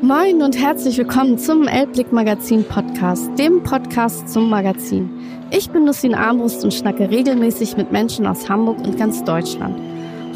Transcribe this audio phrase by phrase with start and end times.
[0.00, 5.10] Moin und herzlich willkommen zum Elbblick Magazin Podcast, dem Podcast zum Magazin.
[5.50, 9.76] Ich bin Lucien Armbrust und schnacke regelmäßig mit Menschen aus Hamburg und ganz Deutschland.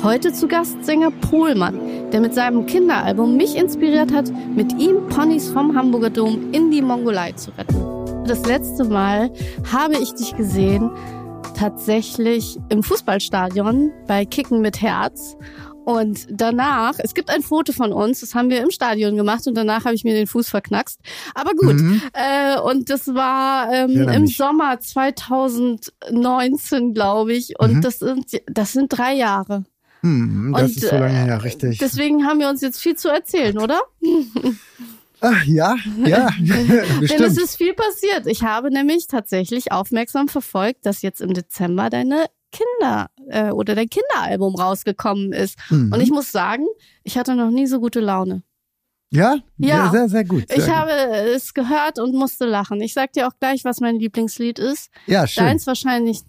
[0.02, 1.78] Heute zu Gast Sänger Pohlmann,
[2.10, 6.82] der mit seinem Kinderalbum mich inspiriert hat, mit ihm Ponys vom Hamburger Dom in die
[6.82, 8.24] Mongolei zu retten.
[8.26, 9.30] Das letzte Mal
[9.72, 10.90] habe ich dich gesehen
[11.60, 15.36] tatsächlich im Fußballstadion bei Kicken mit Herz.
[15.84, 19.54] Und danach, es gibt ein Foto von uns, das haben wir im Stadion gemacht und
[19.54, 20.98] danach habe ich mir den Fuß verknackst.
[21.34, 22.00] Aber gut, mhm.
[22.14, 27.58] äh, und das war ähm, im Sommer 2019, glaube ich.
[27.58, 27.82] Und mhm.
[27.82, 29.64] das, sind, das sind drei Jahre.
[30.00, 31.76] Mhm, das und, ist so lange her, äh, richtig.
[31.78, 33.82] Deswegen haben wir uns jetzt viel zu erzählen, oder?
[35.20, 36.30] Ach, ja, ja.
[36.40, 38.26] Denn es ist viel passiert.
[38.26, 43.88] Ich habe nämlich tatsächlich aufmerksam verfolgt, dass jetzt im Dezember deine Kinder äh, oder dein
[43.88, 45.58] Kinderalbum rausgekommen ist.
[45.70, 45.92] Mhm.
[45.92, 46.66] Und ich muss sagen,
[47.04, 48.42] ich hatte noch nie so gute Laune.
[49.12, 49.36] Ja?
[49.58, 50.48] Ja, ja sehr, sehr gut.
[50.48, 50.74] Sehr ich gut.
[50.74, 52.80] habe es gehört und musste lachen.
[52.80, 54.90] Ich sag dir auch gleich, was mein Lieblingslied ist.
[55.06, 55.44] Ja, schön.
[55.44, 56.20] Deins wahrscheinlich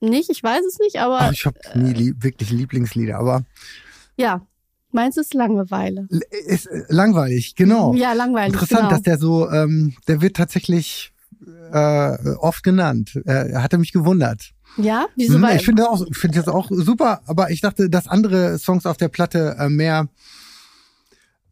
[0.00, 1.20] nicht, ich weiß es nicht, aber.
[1.20, 3.44] Ach, ich habe nie lieb, wirklich Lieblingslieder, aber.
[4.16, 4.46] Ja,
[4.96, 6.08] Meins ist Langeweile.
[6.46, 7.94] Ist äh, langweilig, genau.
[7.94, 8.54] Ja, langweilig.
[8.54, 8.90] Interessant, genau.
[8.90, 11.12] dass der so, ähm, der wird tatsächlich
[11.70, 13.20] äh, oft genannt.
[13.26, 14.52] Er hatte mich gewundert.
[14.78, 15.34] Ja, wieso?
[15.34, 18.96] Hm, ich finde auch, finde das auch super, aber ich dachte, dass andere Songs auf
[18.96, 20.08] der Platte äh, mehr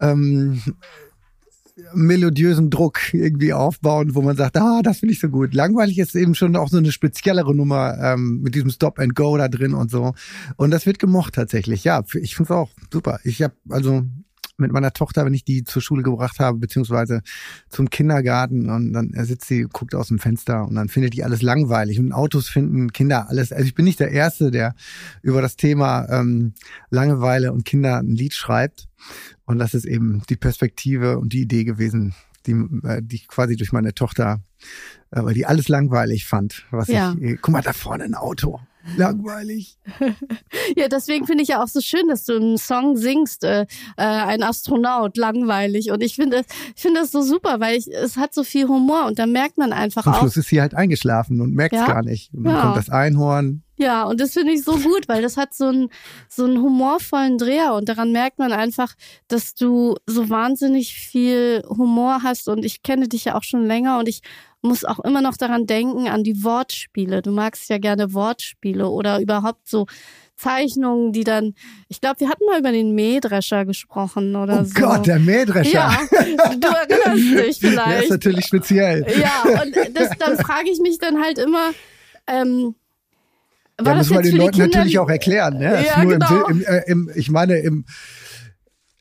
[0.01, 0.63] ähm,
[1.93, 5.55] melodiösen Druck irgendwie aufbauen, wo man sagt, ah, das finde ich so gut.
[5.55, 9.37] Langweilig ist eben schon auch so eine speziellere Nummer ähm, mit diesem Stop and Go
[9.37, 10.15] da drin und so.
[10.57, 11.83] Und das wird gemocht tatsächlich.
[11.85, 13.19] Ja, ich finde es auch super.
[13.25, 14.05] Ich habe also
[14.57, 17.23] mit meiner Tochter, wenn ich die zur Schule gebracht habe, beziehungsweise
[17.69, 21.43] zum Kindergarten und dann sitzt sie, guckt aus dem Fenster und dann findet die alles
[21.43, 23.53] langweilig und Autos finden Kinder alles.
[23.53, 24.75] Also ich bin nicht der Erste, der
[25.23, 26.55] über das Thema ähm,
[26.91, 28.87] Langeweile und Kinder ein Lied schreibt.
[29.45, 32.15] Und das ist eben die Perspektive und die Idee gewesen,
[32.47, 32.53] die,
[32.85, 34.41] äh, die ich quasi durch meine Tochter,
[35.11, 36.65] äh, weil die alles langweilig fand.
[36.71, 37.15] Was ja.
[37.21, 38.61] ich, guck mal, da vorne ein Auto
[38.97, 39.79] langweilig.
[40.77, 43.67] ja, deswegen finde ich ja auch so schön, dass du einen Song singst, äh, äh,
[43.97, 45.91] ein Astronaut, langweilig.
[45.91, 46.43] Und ich finde,
[46.75, 49.59] ich finde das so super, weil ich, es hat so viel Humor und da merkt
[49.59, 50.21] man einfach Zum auch.
[50.21, 51.87] Schluss ist sie halt eingeschlafen und merkt es ja?
[51.87, 52.33] gar nicht.
[52.35, 52.63] Und dann ja.
[52.63, 53.63] kommt das Einhorn.
[53.77, 55.89] Ja, und das finde ich so gut, weil das hat so einen,
[56.29, 58.95] so einen humorvollen Dreher und daran merkt man einfach,
[59.27, 63.99] dass du so wahnsinnig viel Humor hast und ich kenne dich ja auch schon länger
[63.99, 64.21] und ich
[64.65, 67.23] muss auch immer noch daran denken, an die Wortspiele.
[67.23, 69.87] Du magst ja gerne Wortspiele oder überhaupt so
[70.37, 71.55] Zeichnungen, die dann,
[71.89, 74.73] ich glaube, wir hatten mal über den Mähdrescher gesprochen oder oh so.
[74.77, 75.71] Oh Gott, der Mähdrescher.
[75.71, 77.89] Ja, du erinnerst dich vielleicht.
[77.89, 79.07] Der ist natürlich speziell.
[79.19, 81.71] Ja, und das, dann frage ich mich dann halt immer,
[82.27, 82.75] ähm,
[83.77, 85.59] war ja, müssen wir den Leuten natürlich auch erklären.
[85.59, 85.85] Ne?
[85.85, 86.47] Ja, genau.
[86.47, 87.85] Im, im, äh, im, ich meine, im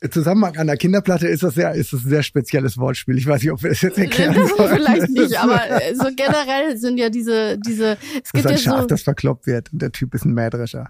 [0.09, 3.17] Zusammenhang an der Kinderplatte ist das ja ist das ein sehr spezielles Wortspiel.
[3.17, 4.75] Ich weiß nicht, ob wir das jetzt erklären sollen.
[4.75, 8.51] Vielleicht nicht, aber äh, so generell sind ja diese diese es gibt das ist ein
[8.51, 10.89] ja Schaf, so, das verkloppt wird und der Typ ist ein Mähdrescher.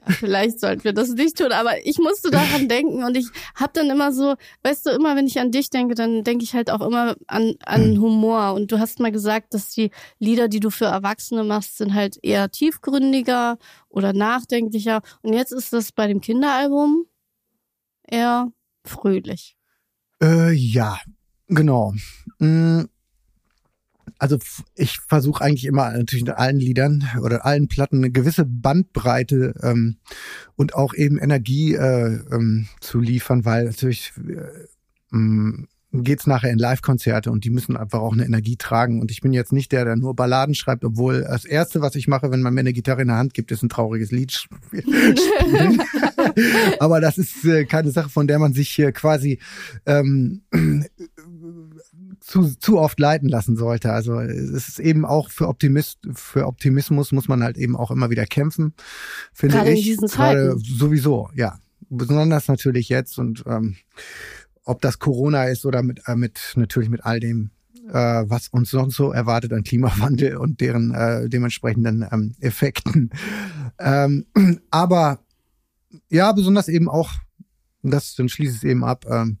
[0.00, 3.72] Ja, vielleicht sollten wir das nicht tun, aber ich musste daran denken und ich habe
[3.74, 6.70] dann immer so, weißt du, immer wenn ich an dich denke, dann denke ich halt
[6.70, 8.02] auch immer an an hm.
[8.02, 11.94] Humor und du hast mal gesagt, dass die Lieder, die du für Erwachsene machst, sind
[11.94, 17.06] halt eher tiefgründiger oder nachdenklicher und jetzt ist das bei dem Kinderalbum
[18.10, 18.48] eher
[18.84, 19.56] fröhlich.
[20.22, 20.98] Äh, ja,
[21.46, 21.94] genau.
[22.38, 22.84] Mm,
[24.18, 24.38] also
[24.74, 29.98] ich versuche eigentlich immer natürlich in allen Liedern oder allen Platten eine gewisse Bandbreite ähm,
[30.56, 36.58] und auch eben Energie äh, ähm, zu liefern, weil natürlich äh, mm, geht's nachher in
[36.58, 39.00] Live-Konzerte und die müssen einfach auch eine Energie tragen.
[39.00, 42.08] Und ich bin jetzt nicht der, der nur Balladen schreibt, obwohl das Erste, was ich
[42.08, 45.82] mache, wenn man mir eine Gitarre in der Hand gibt, ist ein trauriges Lied spielen.
[46.78, 49.38] Aber das ist äh, keine Sache, von der man sich hier quasi
[49.86, 50.42] ähm,
[52.20, 53.92] zu, zu oft leiten lassen sollte.
[53.92, 58.10] Also es ist eben auch für Optimist, für Optimismus muss man halt eben auch immer
[58.10, 58.74] wieder kämpfen,
[59.32, 59.78] finde Gerade ich.
[59.78, 60.60] In diesen Gerade Zeiten.
[60.60, 61.58] sowieso, ja.
[61.90, 63.76] Besonders natürlich jetzt und ähm,
[64.68, 67.50] ob das Corona ist oder mit, äh, mit natürlich mit all dem,
[67.88, 67.92] äh,
[68.26, 73.10] was uns sonst so erwartet an Klimawandel und deren äh, dementsprechenden ähm, Effekten.
[73.78, 74.26] Ähm,
[74.70, 75.20] aber
[76.10, 77.12] ja, besonders eben auch,
[77.82, 79.38] das dann schließt es eben ab, ähm,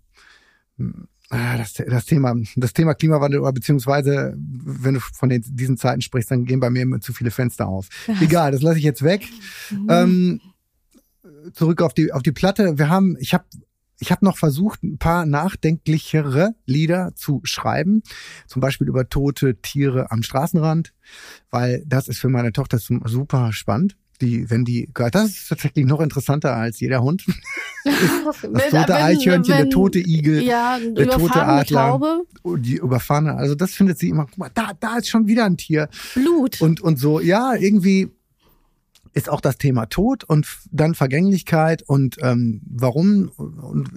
[1.28, 6.00] ah, das, das Thema, das Thema Klimawandel oder beziehungsweise, wenn du von den, diesen Zeiten
[6.00, 7.88] sprichst, dann gehen bei mir immer zu viele Fenster auf.
[8.20, 9.28] Egal, das lasse ich jetzt weg.
[9.70, 9.86] Mhm.
[9.90, 10.40] Ähm,
[11.52, 12.78] zurück auf die auf die Platte.
[12.78, 13.44] Wir haben, ich habe
[14.00, 18.02] ich habe noch versucht, ein paar nachdenklichere Lieder zu schreiben,
[18.46, 20.92] zum Beispiel über tote Tiere am Straßenrand,
[21.50, 23.96] weil das ist für meine Tochter super spannend.
[24.20, 27.24] die, wenn die, das ist tatsächlich noch interessanter als jeder Hund.
[27.84, 32.22] das tote wenn- Eichhörnchen, der wenn- tote Igel, Ja, der tote Adler,
[32.56, 33.34] die überfahrene.
[33.36, 35.88] Also das findet sie immer, guck mal, da, da ist schon wieder ein Tier.
[36.14, 36.60] Blut.
[36.60, 38.10] Und, und so, ja, irgendwie
[39.12, 43.90] ist auch das Thema Tod und dann Vergänglichkeit und ähm, warum und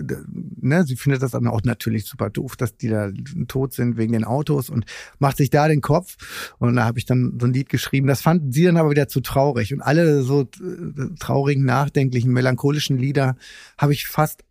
[0.62, 3.12] ne, sie findet das dann auch natürlich super doof, dass die da
[3.48, 4.86] tot sind wegen den Autos und
[5.20, 6.18] macht sich da den Kopf.
[6.60, 9.08] Und da habe ich dann so ein Lied geschrieben, das fanden sie dann aber wieder
[9.08, 9.74] zu traurig.
[9.74, 13.36] Und alle so äh, traurigen, nachdenklichen, melancholischen Lieder
[13.78, 14.44] habe ich fast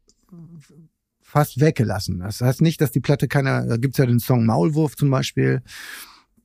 [1.23, 2.19] fast weggelassen.
[2.19, 5.63] Das heißt nicht, dass die Platte keine, da gibt's ja den Song Maulwurf zum Beispiel,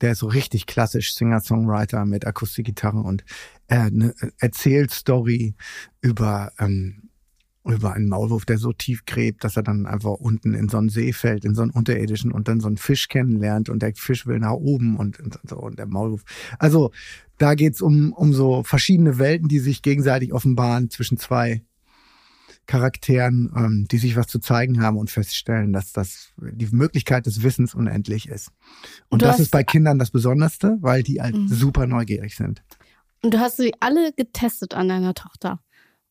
[0.00, 3.24] der ist so richtig klassisch Singer-Songwriter mit Akustikgitarre und
[3.68, 5.54] äh, eine Erzählstory
[6.00, 7.06] über ähm,
[7.64, 10.88] über einen Maulwurf, der so tief gräbt, dass er dann einfach unten in so einen
[10.88, 14.26] See fällt, in so einen unterirdischen und dann so einen Fisch kennenlernt und der Fisch
[14.26, 16.22] will nach oben und, und so und der Maulwurf.
[16.58, 16.92] Also
[17.38, 21.62] da geht's um um so verschiedene Welten, die sich gegenseitig offenbaren zwischen zwei
[22.66, 27.42] Charakteren, ähm, die sich was zu zeigen haben und feststellen, dass das die Möglichkeit des
[27.42, 28.48] Wissens unendlich ist.
[29.08, 31.48] Und, Und du das ist bei Kindern das Besonderste, weil die halt Mhm.
[31.48, 32.62] super neugierig sind.
[33.22, 35.60] Und du hast sie alle getestet an deiner Tochter.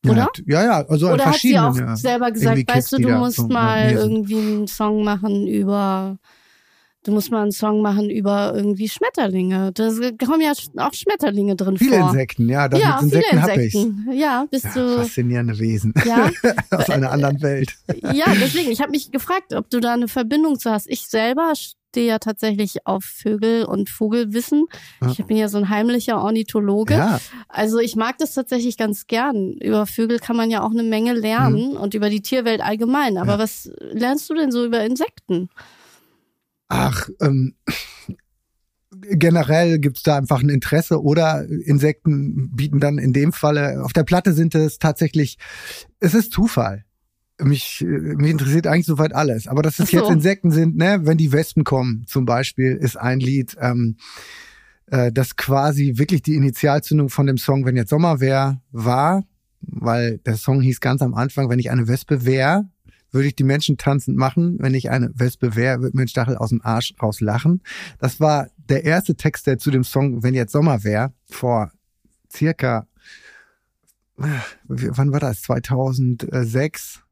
[0.07, 0.29] Oder?
[0.45, 1.95] Ja, ja, also an Oder hat sie auch ja.
[1.95, 4.11] selber gesagt, weißt du, Kids, du da musst so mal lesen.
[4.11, 6.19] irgendwie einen Song machen über,
[7.05, 9.71] du musst mal einen Song machen über irgendwie Schmetterlinge.
[9.73, 9.89] Da
[10.25, 12.09] kommen ja auch Schmetterlinge drin Viele vor.
[12.09, 13.75] Insekten, ja, das ja, mit Insekten hab ich's.
[13.75, 14.11] Insekten.
[14.11, 16.29] Ja, bist Ja, du, faszinierende Wesen ja,
[16.71, 17.75] aus einer anderen Welt.
[18.13, 20.87] ja, deswegen, ich habe mich gefragt, ob du da eine Verbindung zu hast.
[20.89, 24.65] Ich selber stehe ja tatsächlich auf Vögel und Vogelwissen.
[25.01, 25.11] Ja.
[25.11, 26.95] Ich bin ja so ein heimlicher Ornithologe.
[26.95, 29.53] Ja, Also ich mag das tatsächlich ganz gern.
[29.61, 33.17] Über Vögel kann man ja auch eine Menge lernen und über die Tierwelt allgemein.
[33.17, 33.39] Aber Mhm.
[33.39, 35.49] Was lernst du denn so über Insekten?
[36.67, 37.55] Ach, ähm,
[39.01, 44.03] generell gibt's da einfach ein Interesse oder Insekten bieten dann in dem Falle, auf der
[44.03, 45.37] Platte sind es tatsächlich,
[45.99, 46.85] es ist Zufall.
[47.41, 49.47] Mich, mich interessiert eigentlich soweit alles.
[49.47, 49.97] Aber dass es so.
[49.97, 53.97] jetzt Insekten sind, ne, wenn die Wespen kommen, zum Beispiel, ist ein Lied, ähm,
[54.87, 59.25] äh, das quasi wirklich die Initialzündung von dem Song Wenn jetzt Sommer wär, war,
[59.59, 62.69] weil der Song hieß ganz am Anfang, wenn ich eine Wespe wär,
[63.15, 64.57] würde ich die Menschen tanzend machen.
[64.59, 67.61] Wenn ich eine Wespe wär, würde mir ein Stachel aus dem Arsch raus lachen.
[67.97, 71.71] Das war der erste Text, der zu dem Song Wenn jetzt Sommer wär, vor
[72.31, 72.87] circa,
[74.19, 74.27] äh,
[74.67, 75.41] wann war das?
[75.43, 77.04] 2006?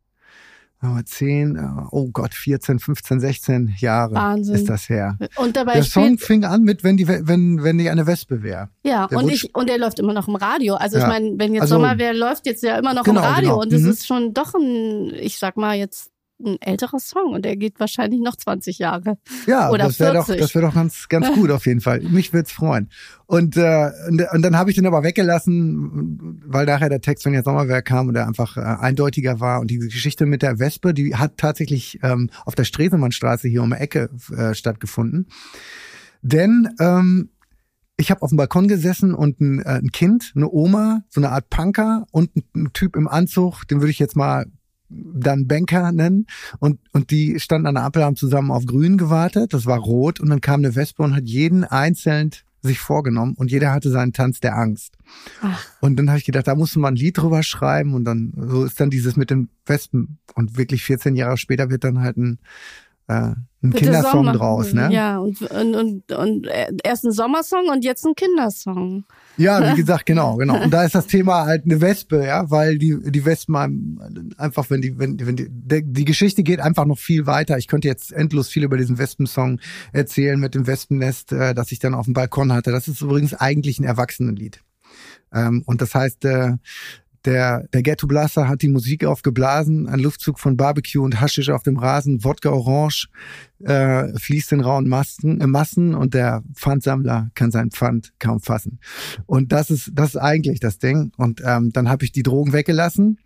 [0.84, 4.56] Sagen wir 10, äh, oh Gott, 14, 15, 16 Jahre Wahnsinn.
[4.56, 5.18] ist das her.
[5.38, 8.70] Und dabei Der Song fing an mit, wenn die, wenn, wenn die eine Wespe wäre.
[8.84, 10.76] ja der und ich und der läuft immer noch im Radio.
[10.76, 11.10] Also ich Ja.
[11.10, 13.62] meine, wenn jetzt Also- Sommer wäre, läuft jetzt ja immer noch Genau, im Radio genau.
[13.62, 13.90] und das Mhm.
[13.90, 16.12] ist schon doch ein, ich sag mal jetzt
[16.46, 19.18] ein älterer Song und der geht wahrscheinlich noch 20 Jahre.
[19.48, 20.42] Ja, Oder das wäre doch, 40.
[20.42, 22.02] das wäre doch ganz, ganz gut auf jeden Fall.
[22.02, 22.90] Mich würd's freuen.
[23.26, 27.34] Und, äh, und, und dann habe ich den aber weggelassen, weil nachher der Text von
[27.34, 29.60] jetzt Sommerwerk kam und der einfach äh, eindeutiger war.
[29.60, 33.72] Und die Geschichte mit der Wespe, die hat tatsächlich ähm, auf der Stresemannstraße hier um
[33.72, 35.28] die Ecke äh, stattgefunden.
[36.22, 37.30] Denn ähm,
[37.98, 41.30] ich habe auf dem Balkon gesessen und ein, äh, ein Kind, eine Oma, so eine
[41.30, 44.46] Art Punker und ein, ein Typ im Anzug, den würde ich jetzt mal
[44.90, 46.28] dann Banker nennen.
[46.60, 49.54] Und, und die standen an der Ampel, haben zusammen auf grün gewartet.
[49.54, 50.20] Das war rot.
[50.20, 52.32] Und dann kam eine Wespe und hat jeden einzeln
[52.64, 54.98] sich vorgenommen und jeder hatte seinen Tanz der Angst.
[55.42, 55.66] Ach.
[55.82, 58.64] Und dann habe ich gedacht, da musste man ein Lied drüber schreiben und dann so
[58.64, 62.40] ist dann dieses mit den Wespen und wirklich 14 Jahre später wird dann halt ein,
[63.08, 63.14] äh,
[63.64, 64.34] ein Bitte Kindersong Sommer.
[64.34, 64.90] draus, ne?
[64.92, 69.06] Ja, und, und, und, und äh, erst ein Sommersong und jetzt ein Kindersong.
[69.38, 70.62] Ja, wie gesagt, genau, genau.
[70.62, 74.82] Und da ist das Thema halt eine Wespe, ja, weil die die Wespen einfach, wenn
[74.82, 77.58] die wenn wenn die die Geschichte geht einfach noch viel weiter.
[77.58, 79.62] Ich könnte jetzt endlos viel über diesen Wespensong
[79.94, 82.72] erzählen mit dem Wespennest, äh, das ich dann auf dem Balkon hatte.
[82.72, 84.62] Das ist übrigens eigentlich ein Erwachsenenlied.
[85.34, 86.54] Ähm, und das heißt, äh,
[87.26, 91.64] der, der Ghetto Blaster hat die Musik aufgeblasen, ein Luftzug von Barbecue und Haschisch auf
[91.64, 93.08] dem Rasen, Wodka Orange
[93.64, 98.80] äh, fließt in rauen Massen, äh, Massen und der Pfandsammler kann sein Pfand kaum fassen.
[99.26, 101.12] Und das ist das ist eigentlich das Ding.
[101.18, 103.20] Und ähm, dann habe ich die Drogen weggelassen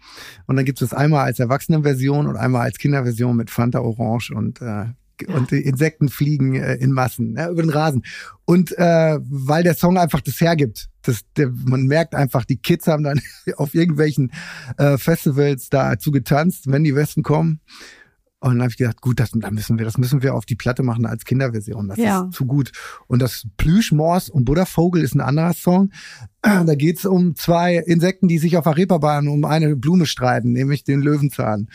[0.46, 4.62] und dann gibt es einmal als Erwachsenenversion und einmal als Kinderversion mit Fanta Orange und
[4.62, 4.86] äh,
[5.28, 8.04] und die Insekten fliegen äh, in Massen ne, über den Rasen.
[8.46, 12.88] Und äh, weil der Song einfach das hergibt, das, der, man merkt einfach, die Kids
[12.88, 13.20] haben dann
[13.58, 14.32] auf irgendwelchen
[14.78, 17.60] äh, Festivals dazu getanzt, wenn die Westen kommen.
[18.40, 20.56] Und dann habe ich gedacht, gut, das, da müssen wir, das müssen wir auf die
[20.56, 21.88] Platte machen als Kinderversion.
[21.88, 22.26] Das Ja.
[22.30, 22.72] ist zu gut.
[23.08, 25.92] Und das Plüschmors und Buddha-Vogel ist ein anderer Song.
[26.44, 30.84] Da geht's um zwei Insekten, die sich auf der Reeperbahn um eine Blume streiten, nämlich
[30.84, 31.68] den Löwenzahn.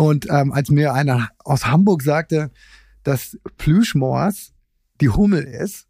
[0.00, 2.50] Und ähm, als mir einer aus Hamburg sagte,
[3.02, 4.54] dass Plüschmors
[5.02, 5.88] die Hummel ist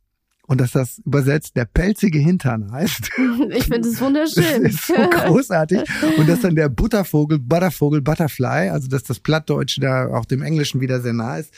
[0.48, 3.08] und dass das übersetzt der pelzige Hintern heißt.
[3.50, 4.64] Ich finde es wunderschön.
[4.64, 5.82] Das ist so großartig.
[6.18, 10.80] Und dass dann der Buttervogel, Buttervogel, Butterfly, also dass das Plattdeutsche da auch dem Englischen
[10.80, 11.54] wieder sehr nah ist.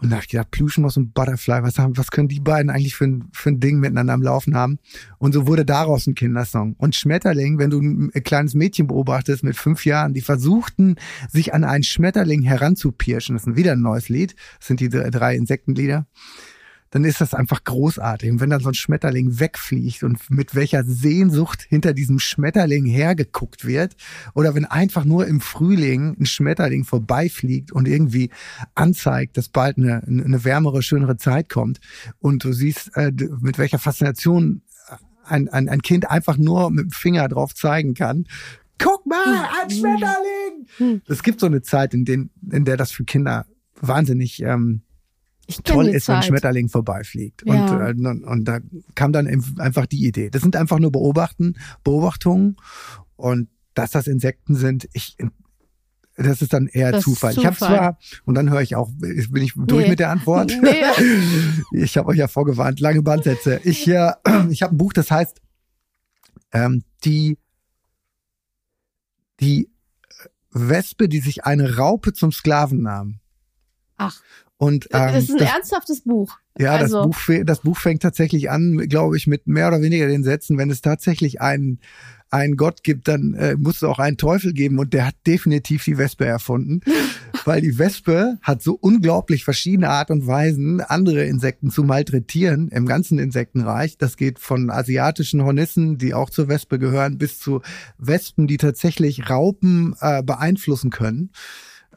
[0.00, 2.94] Und da habe ich gedacht, Plüschenmoss und Butterfly, was haben, was können die beiden eigentlich
[2.94, 4.78] für ein, für ein Ding miteinander am Laufen haben?
[5.18, 6.74] Und so wurde daraus ein Kindersong.
[6.78, 10.96] Und Schmetterling, wenn du ein, ein kleines Mädchen beobachtest mit fünf Jahren, die versuchten,
[11.28, 15.34] sich an einen Schmetterling heranzupirschen, das ist wieder ein neues Lied, das sind die drei
[15.34, 16.06] Insektenlieder
[16.90, 18.30] dann ist das einfach großartig.
[18.30, 23.64] Und wenn dann so ein Schmetterling wegfliegt und mit welcher Sehnsucht hinter diesem Schmetterling hergeguckt
[23.66, 23.96] wird,
[24.34, 28.30] oder wenn einfach nur im Frühling ein Schmetterling vorbeifliegt und irgendwie
[28.74, 31.80] anzeigt, dass bald eine, eine wärmere, schönere Zeit kommt,
[32.18, 34.62] und du siehst, äh, mit welcher Faszination
[35.24, 38.26] ein, ein, ein Kind einfach nur mit dem Finger drauf zeigen kann,
[38.78, 41.02] guck mal, ein Schmetterling!
[41.08, 43.46] Es gibt so eine Zeit, in, den, in der das für Kinder
[43.80, 44.82] wahnsinnig ähm,
[45.56, 46.14] toll ist, Zeit.
[46.14, 47.42] wenn ein Schmetterling vorbeifliegt.
[47.46, 47.88] Ja.
[47.88, 48.60] Und, äh, und, und da
[48.94, 49.26] kam dann
[49.58, 50.30] einfach die Idee.
[50.30, 52.56] Das sind einfach nur Beobachten, Beobachtungen
[53.16, 55.16] und dass das Insekten sind, ich
[56.18, 57.32] das ist dann eher das Zufall.
[57.32, 57.42] Zufall.
[57.42, 59.90] Ich habe zwar, und dann höre ich auch, bin ich durch nee.
[59.90, 60.52] mit der Antwort.
[60.62, 60.82] Nee.
[61.72, 63.60] Ich habe euch ja vorgewarnt, lange Bandsätze.
[63.62, 64.12] Ich, äh,
[64.50, 65.40] ich habe ein Buch, das heißt
[66.52, 67.38] ähm, die,
[69.38, 69.70] die
[70.50, 73.20] Wespe, die sich eine Raupe zum Sklaven nahm.
[73.96, 74.20] Ach.
[74.58, 76.36] Und, ähm, das ist ein das, ernsthaftes Buch.
[76.58, 77.06] Ja, also.
[77.06, 80.58] das, Buch, das Buch fängt tatsächlich an, glaube ich, mit mehr oder weniger den Sätzen,
[80.58, 81.78] wenn es tatsächlich einen,
[82.30, 85.84] einen Gott gibt, dann äh, muss es auch einen Teufel geben und der hat definitiv
[85.84, 86.80] die Wespe erfunden,
[87.44, 92.86] weil die Wespe hat so unglaublich verschiedene Art und Weisen, andere Insekten zu malträtieren im
[92.86, 93.96] ganzen Insektenreich.
[93.96, 97.62] Das geht von asiatischen Hornissen, die auch zur Wespe gehören, bis zu
[97.96, 101.30] Wespen, die tatsächlich Raupen äh, beeinflussen können.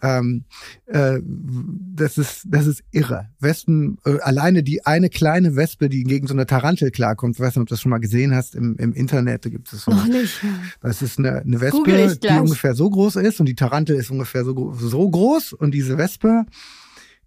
[0.01, 0.45] Ähm,
[0.87, 3.29] äh, das ist das ist irre.
[3.39, 7.55] Wespen, äh, alleine die eine kleine Wespe, die gegen so eine Tarantel klarkommt, ich weiß
[7.55, 9.91] nicht, ob du das schon mal gesehen hast im, im Internet, da gibt es so.
[9.91, 10.41] Noch nicht.
[10.81, 14.43] Das ist eine, eine Wespe, die ungefähr so groß ist und die Tarantel ist ungefähr
[14.43, 16.45] so, so groß und diese Wespe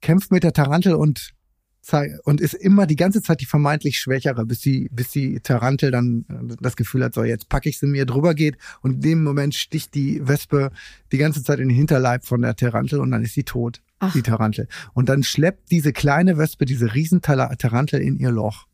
[0.01, 1.35] kämpft mit der Tarantel und
[2.25, 6.25] und ist immer die ganze Zeit die vermeintlich Schwächere, bis die, bis die Tarantel dann
[6.29, 9.25] äh, das Gefühl hat, so jetzt packe ich sie mir drüber geht und in dem
[9.25, 10.71] Moment sticht die Wespe
[11.13, 14.13] die ganze Zeit in den Hinterleib von der Tarantel und dann ist sie tot, Ach.
[14.13, 14.69] die Tarantel.
[14.95, 18.67] Und dann schleppt diese kleine Wespe diese riesen Tarantel in ihr Loch.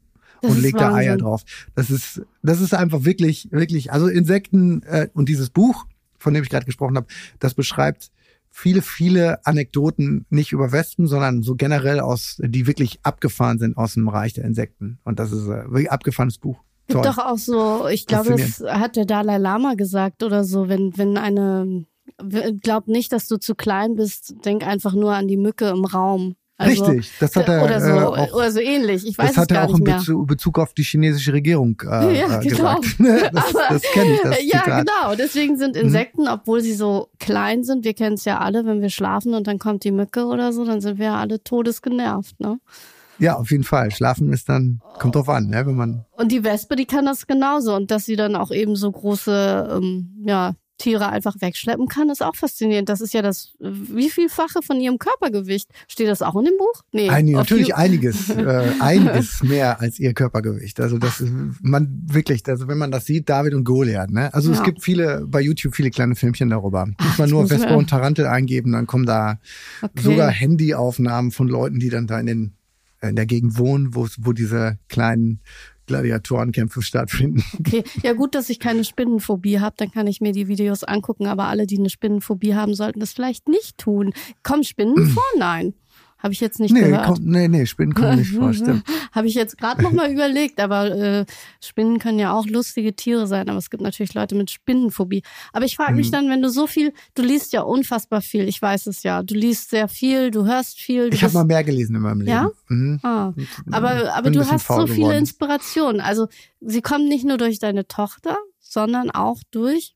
[0.43, 1.43] Das und legt da Eier drauf.
[1.75, 5.85] Das ist, das ist einfach wirklich, wirklich, also Insekten äh, und dieses Buch,
[6.19, 7.07] von dem ich gerade gesprochen habe,
[7.41, 8.11] das beschreibt
[8.51, 13.95] viele, viele Anekdoten nicht über Wespen, sondern so generell aus, die wirklich abgefahren sind aus
[13.95, 14.99] dem Reich der Insekten.
[15.05, 16.61] Und das ist ein wirklich abgefahrenes Buch.
[16.89, 17.03] Toll.
[17.03, 20.97] Gibt doch auch so, ich glaube, das hat der Dalai Lama gesagt oder so, wenn,
[20.99, 21.87] wenn eine,
[22.61, 26.35] glaub nicht, dass du zu klein bist, denk einfach nur an die Mücke im Raum.
[26.61, 29.07] Also, Richtig, das hat er oder so, äh, auch, oder so ähnlich.
[29.07, 31.87] Ich weiß das hat er auch in Bezug, Bezug, auf die chinesische Regierung äh,
[32.19, 32.79] ja, äh, genau.
[32.79, 32.97] gesagt.
[33.33, 34.21] das, das kenne ich.
[34.21, 34.87] Das ja, Zitat.
[34.87, 35.15] genau.
[35.17, 35.81] Deswegen sind mhm.
[35.85, 36.29] Insekten, mhm.
[36.29, 39.59] obwohl sie so klein sind, wir kennen es ja alle, wenn wir schlafen und dann
[39.59, 42.61] kommt die Mücke oder so, dann sind wir ja alle todesgenervt, ne?
[43.19, 43.91] Ja, auf jeden Fall.
[43.91, 46.05] Schlafen ist dann, kommt drauf an, ne, wenn man.
[46.13, 47.75] Und die Wespe, die kann das genauso.
[47.75, 52.23] Und dass sie dann auch eben so große, ähm, ja, Tiere einfach wegschleppen kann, ist
[52.23, 52.89] auch faszinierend.
[52.89, 55.69] Das ist ja das, wie vielfache von ihrem Körpergewicht.
[55.89, 56.83] Steht das auch in dem Buch?
[56.93, 57.11] Nee.
[57.11, 60.81] Einig, natürlich einiges, äh, einiges mehr als ihr Körpergewicht.
[60.81, 64.33] Also das ist, man wirklich, also wenn man das sieht, David und Goliath, ne?
[64.33, 64.57] Also ja.
[64.57, 66.87] es gibt viele, bei YouTube viele kleine Filmchen darüber.
[66.87, 69.39] Muss man nur Vespa und Tarantel eingeben, dann kommen da
[69.83, 70.03] okay.
[70.03, 72.53] sogar Handyaufnahmen von Leuten, die dann da in den
[73.03, 75.41] in der Gegend wohnen, wo, wo diese kleinen
[75.91, 77.45] Gladiatorenkämpfe stattfinden.
[77.59, 81.27] Okay, ja gut, dass ich keine Spinnenphobie habe, dann kann ich mir die Videos angucken,
[81.27, 84.13] aber alle, die eine Spinnenphobie haben, sollten das vielleicht nicht tun.
[84.45, 85.25] Kommen Spinnen vor?
[85.37, 85.75] Nein.
[86.23, 87.07] Habe ich jetzt nicht nee, gehört.
[87.07, 88.85] Komm, nee, nee, Spinnen kommen nicht vor, stimmt.
[89.13, 91.27] Habe ich jetzt gerade noch mal überlegt, aber äh,
[91.63, 95.23] Spinnen können ja auch lustige Tiere sein, aber es gibt natürlich Leute mit Spinnenphobie.
[95.53, 96.13] Aber ich frage mich mhm.
[96.13, 99.35] dann, wenn du so viel, du liest ja unfassbar viel, ich weiß es ja, du
[99.35, 101.09] liest sehr viel, du hörst viel.
[101.09, 102.31] Du ich habe mal mehr gelesen in meinem Leben.
[102.31, 102.51] Ja?
[102.69, 103.01] Mhm.
[103.03, 103.33] Ah.
[103.71, 106.01] Aber, aber du hast so viele Inspirationen.
[106.01, 106.29] Also
[106.61, 109.95] sie kommen nicht nur durch deine Tochter, sondern auch durch.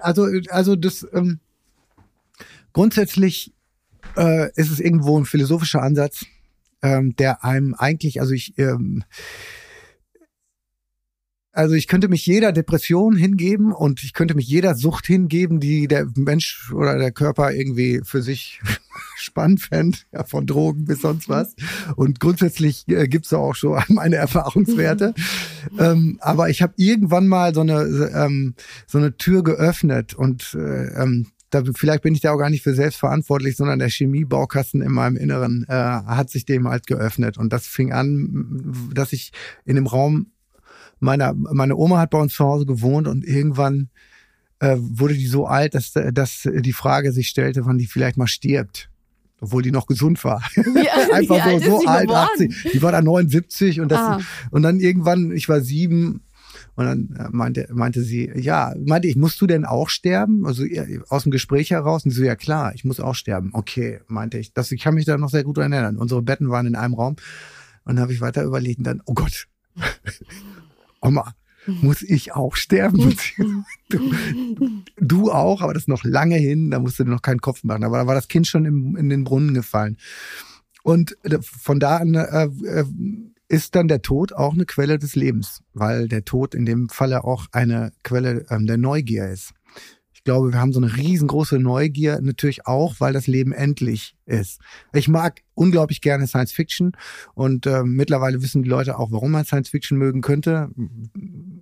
[0.00, 1.40] Also, also das ähm,
[2.72, 3.52] grundsätzlich
[4.16, 6.24] äh, ist es irgendwo ein philosophischer Ansatz,
[6.82, 9.04] ähm, der einem eigentlich, also ich, ähm,
[11.54, 15.86] also ich könnte mich jeder Depression hingeben und ich könnte mich jeder Sucht hingeben, die
[15.86, 18.60] der Mensch oder der Körper irgendwie für sich
[19.16, 21.54] spannend fände, ja, von Drogen bis sonst was.
[21.94, 25.14] Und grundsätzlich äh, gibt's da auch schon meine Erfahrungswerte.
[25.78, 27.82] ähm, aber ich habe irgendwann mal so eine
[28.14, 28.54] ähm,
[28.86, 32.62] so eine Tür geöffnet und äh, ähm, da, vielleicht bin ich da auch gar nicht
[32.62, 37.38] für selbst verantwortlich, sondern der Chemiebaukasten in meinem Inneren äh, hat sich dem halt geöffnet.
[37.38, 39.32] Und das fing an, dass ich
[39.64, 40.28] in dem Raum
[40.98, 43.90] meiner, meine Oma hat bei uns zu Hause gewohnt und irgendwann
[44.60, 48.26] äh, wurde die so alt, dass, dass die Frage sich stellte, wann die vielleicht mal
[48.26, 48.88] stirbt
[49.42, 50.40] obwohl die noch gesund war.
[50.54, 52.70] Wie, Einfach wie so, alt so alt, 80.
[52.74, 54.20] Die war da 79 und das, Ah.
[54.52, 56.22] und dann irgendwann, ich war sieben,
[56.74, 60.46] und dann äh, meinte, meinte sie, ja, meinte ich, musst du denn auch sterben?
[60.46, 60.64] Also
[61.08, 63.50] aus dem Gespräch heraus, und sie so, ja klar, ich muss auch sterben.
[63.52, 64.52] Okay, meinte ich.
[64.52, 65.96] Das, ich kann mich da noch sehr gut erinnern.
[65.96, 67.16] Unsere Betten waren in einem Raum.
[67.84, 69.48] Und dann habe ich weiter überlegt und dann, oh Gott,
[71.00, 71.34] Oma,
[71.66, 73.16] muss ich auch sterben?
[73.88, 77.40] du, du auch, aber das ist noch lange hin, da musst du dir noch keinen
[77.40, 77.84] Kopf machen.
[77.84, 79.98] Aber da war das Kind schon im, in den Brunnen gefallen.
[80.82, 82.84] Und äh, von da an äh, äh,
[83.52, 87.22] ist dann der Tod auch eine Quelle des Lebens, weil der Tod in dem Falle
[87.22, 89.52] auch eine Quelle ähm, der Neugier ist.
[90.22, 94.60] Ich glaube, wir haben so eine riesengroße Neugier natürlich auch, weil das Leben endlich ist.
[94.92, 96.92] Ich mag unglaublich gerne Science Fiction
[97.34, 100.70] und äh, mittlerweile wissen die Leute auch, warum man Science Fiction mögen könnte.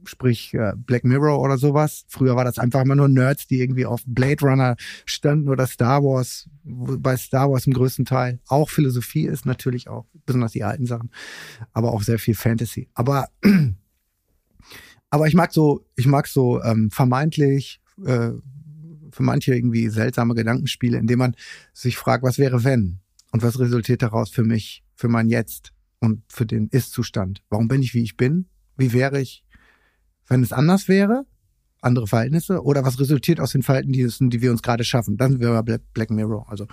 [0.04, 2.04] Sprich äh, Black Mirror oder sowas.
[2.08, 4.76] Früher war das einfach immer nur Nerds, die irgendwie auf Blade Runner
[5.06, 6.46] standen oder Star Wars.
[6.62, 11.08] Bei Star Wars im größten Teil auch Philosophie ist natürlich auch, besonders die alten Sachen,
[11.72, 12.90] aber auch sehr viel Fantasy.
[12.92, 13.30] Aber
[15.08, 18.30] aber ich mag so, ich mag so ähm, vermeintlich äh,
[19.12, 21.36] für manche irgendwie seltsame Gedankenspiele, indem man
[21.72, 23.00] sich fragt, was wäre wenn
[23.32, 27.42] und was resultiert daraus für mich, für mein Jetzt und für den Ist-Zustand.
[27.50, 28.46] Warum bin ich, wie ich bin?
[28.76, 29.44] Wie wäre ich,
[30.28, 31.26] wenn es anders wäre?
[31.82, 32.62] Andere Verhältnisse?
[32.62, 35.16] Oder was resultiert aus den Verhältnissen, die wir uns gerade schaffen?
[35.16, 36.46] Dann sind wir bei Black- Mirror.
[36.50, 36.66] Also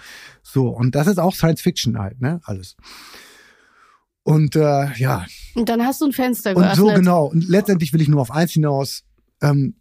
[0.43, 0.67] so.
[0.69, 2.39] Und das ist auch Science Fiction halt, ne?
[2.43, 2.75] Alles.
[4.23, 6.75] Und äh, ja, Und dann hast du ein Fenster und geöffnet.
[6.77, 7.25] so genau.
[7.27, 9.05] Und letztendlich will ich nur auf eins hinaus.
[9.41, 9.75] Ähm,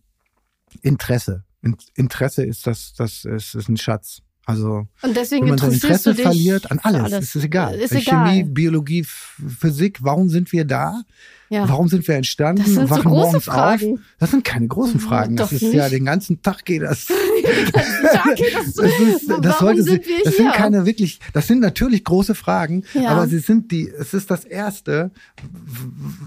[0.83, 1.45] Interesse.
[1.63, 4.23] In- Interesse ist das, das ist, ist ein Schatz.
[4.45, 7.75] Also Und deswegen wenn man sein Interesse verliert an für alles, ist es egal.
[7.75, 8.29] Ist egal.
[8.29, 11.03] Chemie, Biologie, Physik, warum sind wir da?
[11.49, 11.69] Ja.
[11.69, 12.63] Warum sind wir entstanden?
[12.63, 13.93] Das sind so Wachen große morgens Fragen.
[13.95, 13.99] auf?
[14.19, 15.37] Das sind keine großen Fragen.
[15.37, 15.95] Doch das ist ja nicht.
[15.95, 17.07] den ganzen Tag geht das.
[17.07, 17.15] Dass
[18.77, 22.35] du, Das, ist, das warum sollte sind das sind keine wirklich, das sind natürlich große
[22.35, 23.11] Fragen, Ja.
[23.11, 25.11] aber sie sind die, es ist das erste,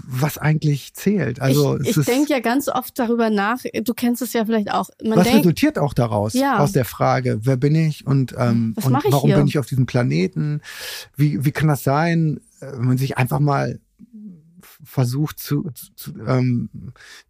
[0.08, 1.40] was eigentlich zählt.
[1.40, 3.58] Also ich ich denke ja ganz oft darüber nach.
[3.84, 4.88] Du kennst es ja vielleicht auch.
[5.02, 6.58] Man was denkt, resultiert auch daraus Ja.
[6.58, 9.36] aus der Frage, wer bin ich und, ähm, und warum hier?
[9.38, 10.60] bin ich auf diesem Planeten?
[11.16, 13.80] Wie, wie kann das sein, äh, wenn man sich einfach mal
[14.84, 16.70] versucht zu, zu, ähm,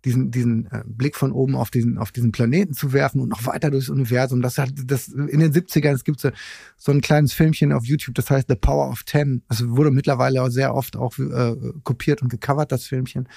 [0.04, 3.46] diesen diesen äh, Blick von oben auf diesen auf diesen Planeten zu werfen und noch
[3.46, 4.42] weiter durchs Universum.
[4.42, 6.30] Das hat das in den 70ern, es gibt so,
[6.76, 9.42] so ein kleines Filmchen auf YouTube, das heißt The Power of Ten.
[9.48, 13.28] Das wurde mittlerweile auch sehr oft auch äh, kopiert und gecovert, das Filmchen.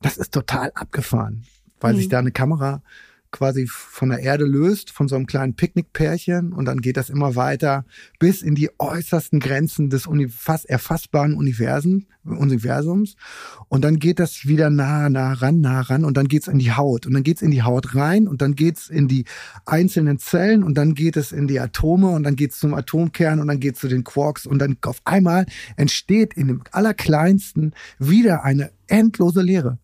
[0.00, 1.44] Das ist total abgefahren,
[1.80, 1.98] weil Mhm.
[1.98, 2.82] sich da eine Kamera
[3.32, 7.34] quasi von der Erde löst, von so einem kleinen Picknickpärchen und dann geht das immer
[7.34, 7.84] weiter
[8.18, 13.16] bis in die äußersten Grenzen des fast erfassbaren Universen, Universums.
[13.68, 16.72] Und dann geht das wieder nah, nah ran, nah ran und dann geht's in die
[16.72, 17.06] Haut.
[17.06, 19.24] Und dann geht's in die Haut rein und dann geht's in die
[19.66, 23.48] einzelnen Zellen und dann geht es in die Atome und dann geht's zum Atomkern und
[23.48, 24.46] dann geht's zu den Quarks.
[24.46, 29.78] Und dann auf einmal entsteht in dem allerkleinsten wieder eine endlose Leere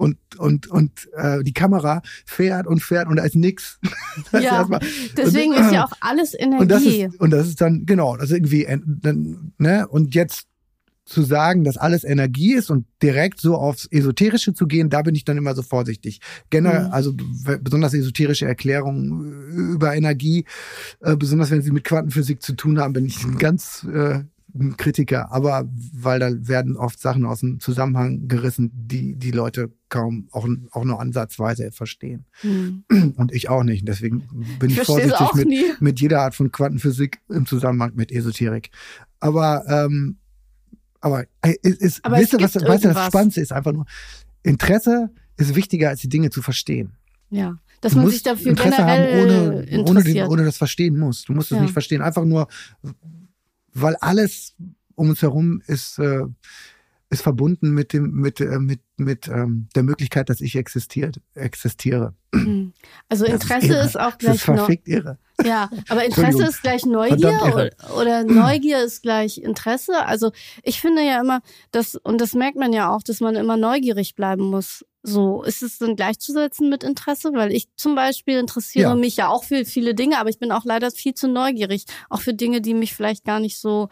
[0.00, 3.78] und und und äh, die Kamera fährt und fährt und da ist nix.
[4.32, 4.80] Ist Ja, erstmal-
[5.16, 6.62] deswegen und, ist ja auch alles Energie.
[6.62, 10.14] und das ist und das ist dann genau, das ist irgendwie äh, dann, ne und
[10.14, 10.46] jetzt
[11.04, 15.14] zu sagen, dass alles Energie ist und direkt so aufs Esoterische zu gehen, da bin
[15.16, 16.20] ich dann immer so vorsichtig.
[16.50, 16.92] Generell, Mhm.
[16.92, 17.12] also
[17.60, 20.44] besonders esoterische Erklärungen über Energie,
[21.00, 24.20] äh, besonders wenn sie mit Quantenphysik zu tun haben, bin ich ein ganz äh,
[24.54, 25.32] ein Kritiker.
[25.32, 30.48] Aber weil da werden oft Sachen aus dem Zusammenhang gerissen, die die Leute kaum auch,
[30.70, 32.24] auch nur ansatzweise verstehen.
[32.40, 32.84] Hm.
[33.16, 33.86] Und ich auch nicht.
[33.86, 34.26] Deswegen
[34.58, 35.64] bin Ich ich, vorsichtig mit, nie.
[35.80, 38.70] mit jeder Art von Quantenphysik im Zusammenhang mit Esoterik.
[39.18, 40.16] Aber, ähm,
[41.00, 43.06] aber äh, ist, ist, Aber es ihr, was, weißt du, das.
[43.08, 43.84] Spannendste ist einfach nur,
[44.42, 46.92] Interesse ist wichtiger, als die Dinge zu verstehen.
[47.30, 50.98] Ja, dass du man sich dafür Interesse generell haben, ohne, ohne, den, ohne das verstehen
[50.98, 51.28] musst.
[51.28, 51.62] Du musst es Ja.
[51.62, 52.02] nicht verstehen.
[52.02, 52.48] Einfach nur,
[53.72, 54.54] weil alles
[54.94, 56.22] um uns herum ist, äh,
[57.10, 62.14] ist verbunden mit dem, mit, äh, mit, mit ähm, der Möglichkeit, dass ich existiert, existiere.
[62.32, 62.72] Hm.
[63.08, 63.84] Also Das ist Interesse irre.
[63.84, 65.18] ist auch Das gleich ist verfickt irre.
[65.44, 70.06] Ja, aber Interesse ist gleich Neugier oder, oder Neugier ist gleich Interesse.
[70.06, 70.30] Also
[70.62, 71.40] ich finde ja immer,
[71.72, 74.84] dass, und das merkt man ja auch, dass man immer neugierig bleiben muss.
[75.02, 77.30] So, ist es dann gleichzusetzen mit Interesse?
[77.32, 78.94] Weil ich zum Beispiel interessiere Ja.
[78.94, 81.86] mich ja auch für viele Dinge, aber ich bin auch leider viel zu neugierig.
[82.10, 83.88] Auch für Dinge, die mich vielleicht gar nicht so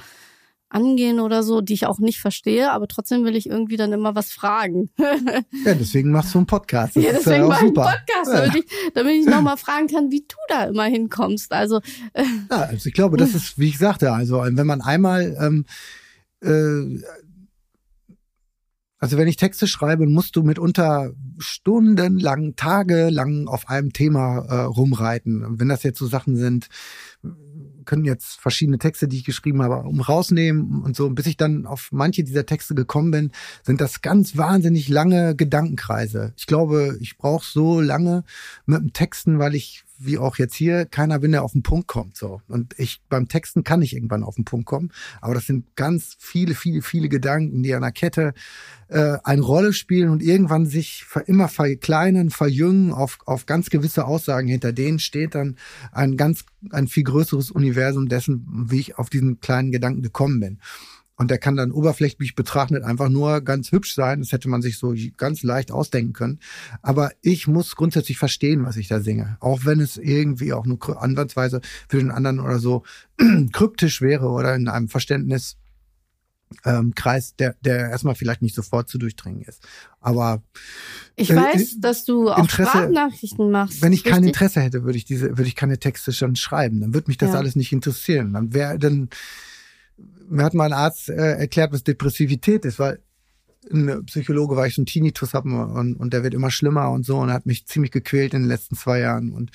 [0.71, 4.15] angehen oder so, die ich auch nicht verstehe, aber trotzdem will ich irgendwie dann immer
[4.15, 4.91] was fragen.
[4.99, 6.97] ja, deswegen machst du einen Podcast.
[6.97, 10.21] Das ja, deswegen mache ich einen Podcast, damit ich, damit ich nochmal fragen kann, wie
[10.21, 11.53] du da immer hinkommst.
[11.53, 11.81] Also,
[12.13, 15.65] äh, ja, also ich glaube, das ist, wie ich sagte, also wenn man einmal ähm,
[16.43, 17.03] äh,
[19.01, 25.45] also wenn ich Texte schreibe, musst du mitunter stundenlang, tagelang auf einem Thema äh, rumreiten.
[25.45, 26.69] Und wenn das jetzt so Sachen sind,
[27.89, 31.07] können jetzt verschiedene Texte, die ich geschrieben habe, um rausnehmen und so.
[31.07, 35.35] Und bis ich dann auf manche dieser Texte gekommen bin, sind das ganz wahnsinnig lange
[35.35, 36.35] Gedankenkreise.
[36.37, 38.25] Ich glaube, ich brauche so lange
[38.67, 41.89] mit dem Texten, weil ich wie auch jetzt hier, keiner bin, der auf den Punkt
[41.89, 42.17] kommt.
[42.17, 42.41] So.
[42.49, 44.93] Und ich beim Texten kann ich irgendwann auf den Punkt kommen.
[45.21, 48.33] Aber das sind ganz viele, viele, viele Gedanken, die an der Kette
[48.89, 54.49] äh, eine Rolle spielen und irgendwann sich immer verkleinern, verjüngen auf, auf ganz gewisse Aussagen.
[54.49, 55.57] Hinter denen steht dann
[55.93, 60.59] ein ganz, ein viel größeres Universum dessen, wie ich auf diesen kleinen Gedanken gekommen bin.
[61.19, 64.21] Und der kann dann oberflächlich betrachtet einfach nur ganz hübsch sein.
[64.21, 66.39] Das hätte man sich so ganz leicht ausdenken können.
[66.81, 69.37] Aber ich muss grundsätzlich verstehen, was ich da singe.
[69.41, 72.85] Auch wenn es irgendwie auch nur ansatzweise für den anderen oder so
[73.53, 75.57] kryptisch wäre oder in einem Verständnis
[76.65, 79.67] ähm, Kreis, der, der erstmal vielleicht nicht sofort zu durchdringen ist.
[80.01, 80.43] Aber
[81.17, 83.83] ich äh, weiß, dass du auch Interesse, Sprachnachrichten machst.
[83.83, 84.13] Wenn ich richtig?
[84.13, 86.81] kein Interesse hätte, würde ich diese, würde ich keine Texte schon schreiben.
[86.81, 87.39] Dann würde mich das ja.
[87.39, 88.33] alles nicht interessieren.
[88.33, 89.09] Dann wäre dann
[90.29, 93.01] mir hat mein Arzt äh, erklärt, was Depressivität ist, weil
[93.71, 97.05] ein Psychologe war ich so ein Tinnitus habe und, und der wird immer schlimmer und
[97.05, 99.51] so und hat mich ziemlich gequält in den letzten zwei Jahren und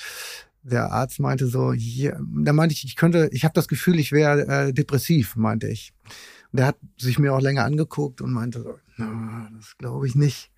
[0.64, 4.12] der Arzt meinte so, hier, da meinte ich, ich könnte, ich habe das Gefühl, ich
[4.12, 5.94] wäre äh, depressiv, meinte ich.
[6.52, 10.16] Und der hat sich mir auch länger angeguckt und meinte so, na, das glaube ich
[10.16, 10.52] nicht.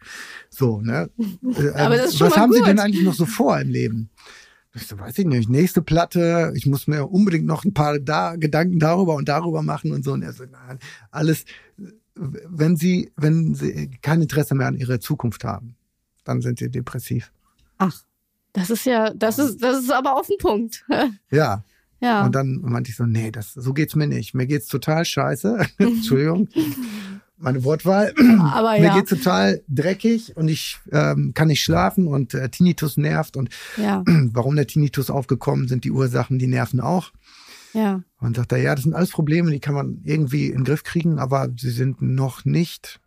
[0.50, 1.10] So, ne?
[1.74, 2.60] Aber das ist schon was haben gut.
[2.60, 4.10] Sie denn eigentlich noch so vor im Leben?
[4.76, 8.36] Ich so, weiß ich nicht, nächste Platte, ich muss mir unbedingt noch ein paar da,
[8.36, 10.12] Gedanken darüber und darüber machen und so.
[10.12, 10.80] Und er so, nein,
[11.12, 11.46] alles,
[12.16, 15.76] wenn sie, wenn sie kein Interesse mehr an ihrer Zukunft haben,
[16.26, 17.32] dann sind sie depressiv.
[17.78, 18.04] Ach,
[18.52, 20.86] das ist ja, das ist, das ist aber auf den Punkt.
[21.32, 21.64] ja.
[22.02, 22.26] Ja.
[22.26, 24.34] Und dann meinte ich so, nee, das, so geht's mir nicht.
[24.34, 25.66] Mir geht's total scheiße.
[25.78, 26.50] Entschuldigung
[27.46, 28.14] meine Wortwahl.
[28.42, 28.96] Aber Mir ja.
[28.96, 34.04] geht total dreckig und ich ähm, kann nicht schlafen und äh, Tinnitus nervt und ja.
[34.06, 37.12] warum der Tinnitus aufgekommen sind, die Ursachen, die nerven auch.
[37.74, 38.02] Ja.
[38.20, 40.84] Und sagt er, ja, das sind alles Probleme, die kann man irgendwie in den Griff
[40.84, 43.00] kriegen, aber sie sind noch nicht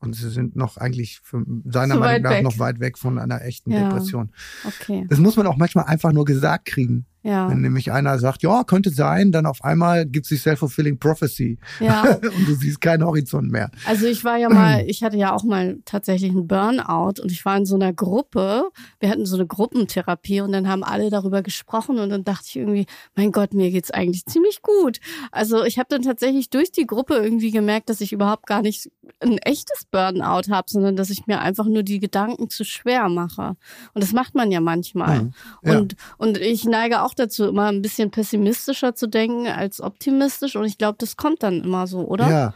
[0.00, 2.42] und sie sind noch eigentlich für seiner Zu Meinung nach weg.
[2.42, 3.84] noch weit weg von einer echten ja.
[3.88, 4.30] Depression.
[4.64, 5.06] Okay.
[5.08, 7.06] Das muss man auch manchmal einfach nur gesagt kriegen.
[7.22, 7.50] Ja.
[7.50, 11.58] Wenn nämlich einer sagt, ja, könnte sein, dann auf einmal gibt es die Self-Fulfilling Prophecy.
[11.80, 12.02] Ja.
[12.22, 13.70] und du siehst keinen Horizont mehr.
[13.86, 17.44] Also ich war ja mal, ich hatte ja auch mal tatsächlich einen Burnout und ich
[17.44, 18.64] war in so einer Gruppe.
[19.00, 22.56] Wir hatten so eine Gruppentherapie und dann haben alle darüber gesprochen und dann dachte ich
[22.56, 24.98] irgendwie, mein Gott, mir geht's eigentlich ziemlich gut.
[25.32, 28.90] Also ich habe dann tatsächlich durch die Gruppe irgendwie gemerkt, dass ich überhaupt gar nicht
[29.20, 33.56] ein echtes Burnout habe, sondern dass ich mir einfach nur die Gedanken zu schwer mache.
[33.94, 35.24] Und das macht man ja manchmal.
[35.24, 35.32] Mhm.
[35.62, 35.78] Ja.
[35.78, 40.56] Und, und ich neige auch dazu, immer ein bisschen pessimistischer zu denken als optimistisch.
[40.56, 42.28] Und ich glaube, das kommt dann immer so, oder?
[42.28, 42.54] Ja.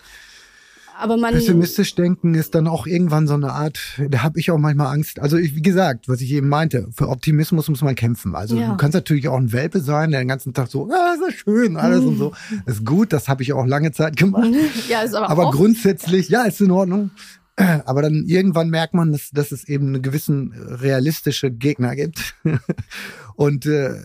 [0.99, 4.59] Aber man Pessimistisch denken ist dann auch irgendwann so eine Art, da habe ich auch
[4.59, 5.19] manchmal Angst.
[5.19, 8.37] Also ich, wie gesagt, was ich eben meinte, für Optimismus muss man kämpfen.
[8.37, 8.69] Also ja.
[8.69, 11.35] du kannst natürlich auch ein Welpe sein, der den ganzen Tag so, ah, ist das
[11.35, 12.33] schön, alles und so.
[12.67, 14.49] Das ist gut, das habe ich auch lange Zeit gemacht.
[14.89, 17.11] Ja, ist aber, aber grundsätzlich, ja, ist in Ordnung.
[17.85, 22.35] Aber dann irgendwann merkt man, dass, dass es eben einen gewissen realistische Gegner gibt.
[23.37, 24.01] und äh,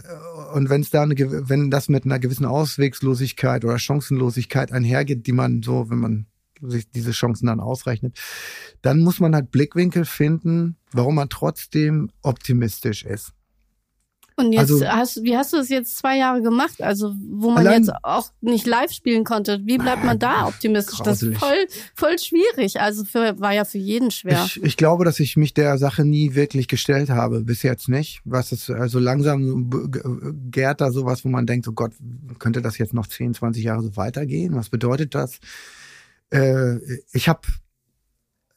[0.58, 5.62] und wenn es da wenn das mit einer gewissen Auswegslosigkeit oder Chancenlosigkeit einhergeht, die man
[5.62, 6.26] so, wenn man
[6.62, 8.20] sich diese Chancen dann ausrechnet,
[8.82, 13.34] dann muss man halt Blickwinkel finden, warum man trotzdem optimistisch ist.
[14.40, 16.80] Und jetzt also, hast, wie hast du es jetzt zwei Jahre gemacht?
[16.80, 19.62] Also, wo man allein, jetzt auch nicht live spielen konnte.
[19.66, 21.00] Wie bleibt man da optimistisch?
[21.00, 21.40] Grauselig.
[21.40, 22.80] Das ist voll, voll schwierig.
[22.80, 24.44] Also, für, war ja für jeden schwer.
[24.46, 27.42] Ich, ich glaube, dass ich mich der Sache nie wirklich gestellt habe.
[27.42, 28.22] Bis jetzt nicht.
[28.26, 29.72] Was ist, also langsam
[30.52, 31.94] gärt da sowas, wo man denkt, oh Gott,
[32.38, 34.56] könnte das jetzt noch 10, 20 Jahre so weitergehen?
[34.56, 35.40] Was bedeutet das?
[36.30, 36.78] Äh,
[37.12, 37.42] ich habe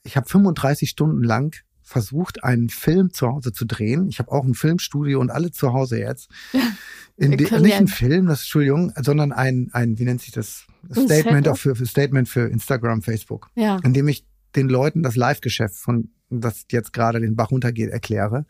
[0.03, 1.57] ich hab 35 Stunden lang
[1.91, 4.09] versucht, einen Film zu Hause zu drehen.
[4.09, 6.31] Ich habe auch ein Filmstudio und alle zu Hause jetzt.
[7.17, 10.67] In nicht ein Film, das Entschuldigung, sondern ein, ein, wie nennt sich das?
[10.91, 13.51] Statement auch für, für Statement für Instagram, Facebook.
[13.55, 13.79] Ja.
[13.85, 14.25] In dem ich
[14.57, 18.47] den Leuten das Live-Geschäft von das jetzt gerade den Bach runtergeht, erkläre.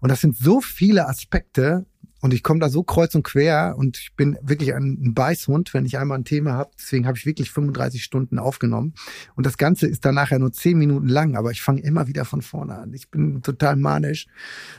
[0.00, 1.84] Und das sind so viele Aspekte,
[2.22, 5.84] und ich komme da so kreuz und quer und ich bin wirklich ein Beißhund, wenn
[5.84, 6.70] ich einmal ein Thema habe.
[6.78, 8.94] Deswegen habe ich wirklich 35 Stunden aufgenommen.
[9.34, 12.24] Und das Ganze ist dann nachher nur 10 Minuten lang, aber ich fange immer wieder
[12.24, 12.94] von vorne an.
[12.94, 14.26] Ich bin total manisch.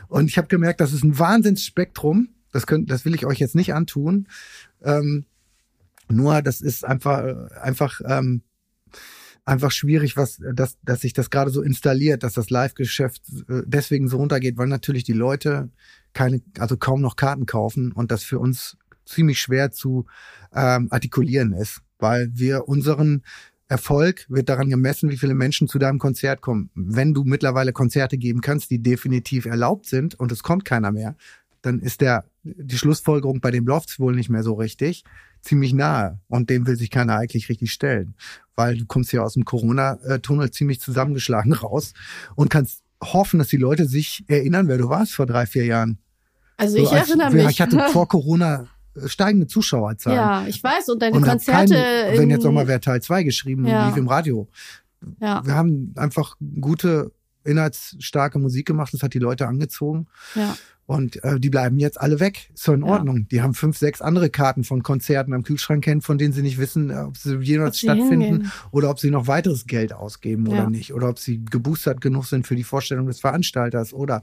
[0.08, 2.28] Und ich habe gemerkt, das ist ein Wahnsinnsspektrum.
[2.50, 4.26] Das, könnt, das will ich euch jetzt nicht antun.
[4.82, 5.24] Ähm,
[6.08, 8.42] Nur das ist einfach, einfach, ähm,
[9.48, 14.08] einfach schwierig, was, dass, dass sich das gerade so installiert, dass das Live-Geschäft äh, deswegen
[14.08, 15.70] so runtergeht, weil natürlich die Leute
[16.12, 20.06] keine, also kaum noch Karten kaufen und das für uns ziemlich schwer zu
[20.54, 23.22] ähm, artikulieren ist, weil wir unseren
[23.68, 26.70] Erfolg wird daran gemessen, wie viele Menschen zu deinem Konzert kommen.
[26.74, 31.16] Wenn du mittlerweile Konzerte geben kannst, die definitiv erlaubt sind und es kommt keiner mehr,
[31.62, 35.04] dann ist der, die Schlussfolgerung bei den Lofts wohl nicht mehr so richtig,
[35.42, 36.20] ziemlich nahe.
[36.28, 38.14] Und dem will sich keiner eigentlich richtig stellen.
[38.58, 41.94] Weil du kommst ja aus dem Corona-Tunnel ziemlich zusammengeschlagen raus
[42.34, 45.98] und kannst hoffen, dass die Leute sich erinnern, wer du warst vor drei, vier Jahren.
[46.56, 47.48] Also ich als, erinnere mich.
[47.50, 48.66] Ich hatte vor Corona
[49.06, 50.18] steigende Zuschauerzahlen.
[50.18, 50.88] Ja, ich weiß.
[50.88, 51.72] Und deine und Konzerte.
[51.72, 53.86] Keinen, wenn jetzt nochmal wer Teil 2 geschrieben ja.
[53.86, 54.48] lief im Radio.
[55.20, 55.46] Ja.
[55.46, 57.12] Wir haben einfach gute,
[57.44, 58.92] inhaltsstarke Musik gemacht.
[58.92, 60.08] Das hat die Leute angezogen.
[60.34, 60.56] Ja.
[60.88, 62.48] Und äh, die bleiben jetzt alle weg.
[62.54, 63.18] Ist so in Ordnung.
[63.18, 63.24] Ja.
[63.30, 66.56] Die haben fünf, sechs andere Karten von Konzerten am Kühlschrank kennen, von denen sie nicht
[66.56, 68.52] wissen, ob sie jemals ob stattfinden hingehen.
[68.70, 70.52] oder ob sie noch weiteres Geld ausgeben ja.
[70.52, 70.94] oder nicht.
[70.94, 74.22] Oder ob sie geboostert genug sind für die Vorstellung des Veranstalters oder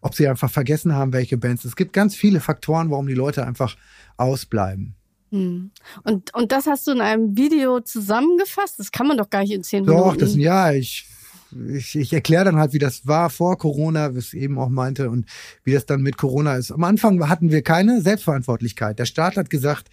[0.00, 1.66] ob sie einfach vergessen haben, welche Bands.
[1.66, 3.76] Es gibt ganz viele Faktoren, warum die Leute einfach
[4.16, 4.94] ausbleiben.
[5.32, 5.70] Hm.
[6.02, 8.78] Und, und das hast du in einem Video zusammengefasst?
[8.78, 10.02] Das kann man doch gar nicht in zehn Minuten.
[10.02, 11.06] Doch, das, ja, ich
[11.68, 15.10] ich, ich erkläre dann halt, wie das war vor Corona, wie es eben auch meinte,
[15.10, 15.26] und
[15.64, 16.70] wie das dann mit Corona ist.
[16.72, 18.98] Am Anfang hatten wir keine Selbstverantwortlichkeit.
[18.98, 19.88] Der Staat hat gesagt,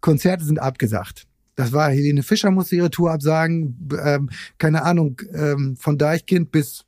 [0.00, 1.26] Konzerte sind abgesagt.
[1.56, 6.84] Das war Helene Fischer musste ihre Tour absagen, ähm, keine Ahnung, ähm, von Deichkind bis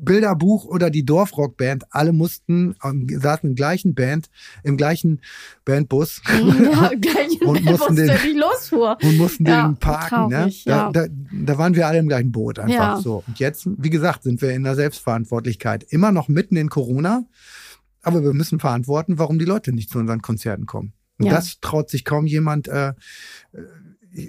[0.00, 4.30] Bilderbuch oder die Dorfrockband, alle mussten, saßen im gleichen Band,
[4.62, 5.20] im gleichen
[5.64, 6.90] Bandbus ja,
[7.46, 10.28] und mussten den, und mussten ja, den parken.
[10.28, 10.52] Ne?
[10.64, 13.00] Da, da, da waren wir alle im gleichen Boot einfach ja.
[13.00, 13.24] so.
[13.26, 15.84] Und jetzt, wie gesagt, sind wir in der Selbstverantwortlichkeit.
[15.84, 17.24] Immer noch mitten in Corona,
[18.02, 20.92] aber wir müssen verantworten, warum die Leute nicht zu unseren Konzerten kommen.
[21.18, 21.32] Und ja.
[21.32, 22.68] das traut sich kaum jemand.
[22.68, 22.94] Äh,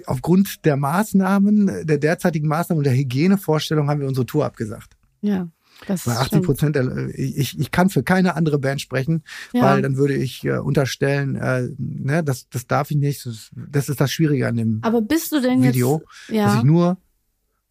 [0.06, 4.96] aufgrund der Maßnahmen, der derzeitigen Maßnahmen und der Hygienevorstellung haben wir unsere Tour abgesagt.
[5.22, 5.48] Ja.
[5.86, 6.78] Das weil 80 Prozent,
[7.14, 9.62] ich, ich kann für keine andere Band sprechen, ja.
[9.62, 13.26] weil dann würde ich äh, unterstellen, äh, ne, das, das darf ich nicht.
[13.26, 16.44] Das, das ist das Schwierige an dem Aber bist du denn Video, jetzt, ja.
[16.46, 16.98] dass ich nur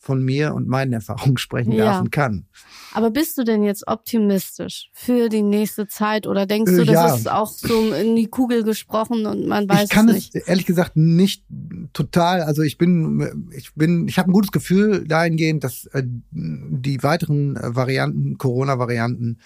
[0.02, 1.86] von mir und meinen Erfahrungen sprechen ja.
[1.86, 2.46] darf und kann.
[2.94, 7.04] Aber bist du denn jetzt optimistisch für die nächste Zeit oder denkst du, äh, ja.
[7.04, 10.36] das ist auch so in die Kugel gesprochen und man weiß ich kann es nicht?
[10.36, 11.44] Es, ehrlich gesagt nicht
[11.92, 12.42] total.
[12.42, 17.60] Also ich bin, ich bin, ich habe ein gutes Gefühl dahingehend, dass äh, die weiteren
[17.62, 19.40] Varianten, Corona-Varianten,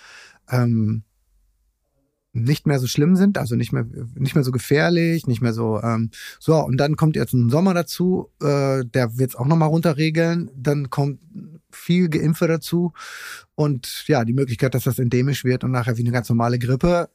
[0.51, 1.03] ähm,
[2.33, 5.79] nicht mehr so schlimm sind, also nicht mehr nicht mehr so gefährlich, nicht mehr so
[5.81, 9.55] ähm, so und dann kommt jetzt ein Sommer dazu, äh, der wird es auch noch
[9.55, 11.19] mal runterregeln, dann kommt
[11.71, 12.93] viel Geimpfe dazu
[13.55, 17.09] und ja die Möglichkeit, dass das endemisch wird und nachher wie eine ganz normale Grippe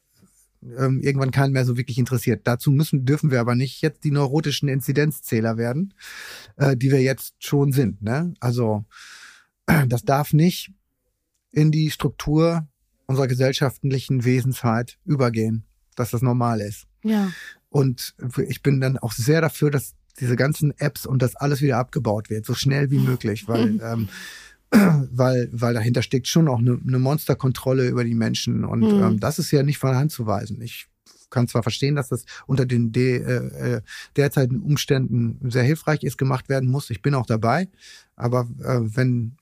[0.63, 2.43] ähm, irgendwann keinen mehr so wirklich interessiert.
[2.45, 5.95] Dazu müssen dürfen wir aber nicht jetzt die neurotischen Inzidenzzähler werden,
[6.57, 8.03] äh, die wir jetzt schon sind.
[8.03, 8.35] Ne?
[8.41, 8.85] Also
[9.89, 10.73] das darf nicht
[11.51, 12.69] in die Struktur
[13.09, 15.65] unserer gesellschaftlichen Wesensheit übergehen,
[15.97, 16.87] dass das normal ist.
[17.03, 17.33] Ja.
[17.71, 18.15] Und
[18.47, 22.31] ich bin dann auch sehr dafür, dass diese ganzen Apps und das alles wieder abgebaut
[22.31, 24.09] wird, so schnell wie möglich, weil ähm,
[24.71, 29.03] weil, weil dahinter steckt schon auch eine, eine Monsterkontrolle über die Menschen und mhm.
[29.03, 30.61] ähm, das ist ja nicht von der Hand zu weisen.
[30.61, 30.89] Ich
[31.31, 33.81] kann zwar verstehen, dass das unter den de, äh, äh
[34.17, 36.91] derzeitigen Umständen sehr hilfreich ist, gemacht werden muss.
[36.91, 37.69] Ich bin auch dabei,
[38.15, 39.37] aber äh, wenn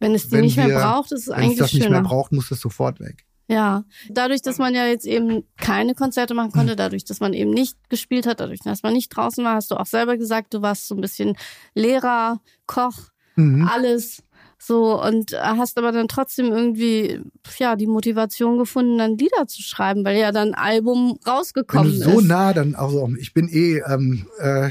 [0.00, 1.84] wenn es die wenn nicht wir, mehr braucht, ist es eigentlich Wenn es das schöner.
[1.84, 3.24] nicht mehr braucht, muss es sofort weg.
[3.50, 7.50] Ja, dadurch, dass man ja jetzt eben keine Konzerte machen konnte, dadurch, dass man eben
[7.50, 10.60] nicht gespielt hat, dadurch, dass man nicht draußen war, hast du auch selber gesagt, du
[10.60, 11.34] warst so ein bisschen
[11.74, 13.66] Lehrer, Koch, mhm.
[13.66, 14.22] alles
[14.58, 17.20] so und hast aber dann trotzdem irgendwie
[17.58, 22.00] ja die Motivation gefunden, dann Lieder zu schreiben, weil ja dann ein Album rausgekommen Wenn
[22.00, 22.26] du so ist.
[22.26, 24.70] nah dann, also ich bin eh ähm, äh,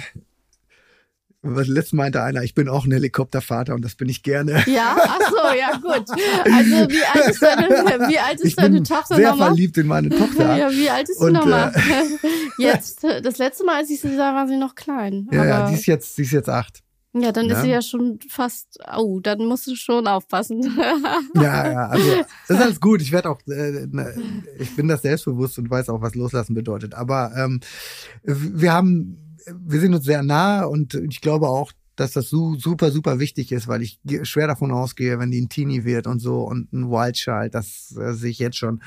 [1.56, 4.64] Letztes meinte einer, ich bin auch ein Helikoptervater und das bin ich gerne.
[4.68, 6.06] Ja, ach so, ja gut.
[6.44, 9.48] Also wie alt ist deine, wie alt ist ich deine bin Tochter sehr nochmal?
[9.50, 10.56] verliebt in meine Tochter.
[10.58, 11.74] ja, wie alt ist sie nochmal?
[11.76, 12.32] Äh,
[12.62, 15.28] jetzt, das letzte Mal, als ich sie sah, war sie noch klein.
[15.32, 16.84] Ja, ja, die ist jetzt, die ist jetzt acht.
[17.14, 17.56] Ja, dann ja.
[17.56, 20.62] ist sie ja schon fast, oh, dann musst du schon aufpassen.
[21.36, 22.12] ja, ja, also
[22.48, 23.02] das ist alles gut.
[23.02, 24.16] Ich werde auch, äh, ne,
[24.60, 26.94] ich bin das selbstbewusst und weiß auch, was loslassen bedeutet.
[26.94, 27.62] Aber ähm,
[28.24, 33.20] wir haben wir sind uns sehr nah und ich glaube auch, dass das super, super
[33.20, 36.72] wichtig ist, weil ich schwer davon ausgehe, wenn die ein Teenie wird und so und
[36.72, 38.82] ein Wildchild, das äh, sehe ich jetzt schon,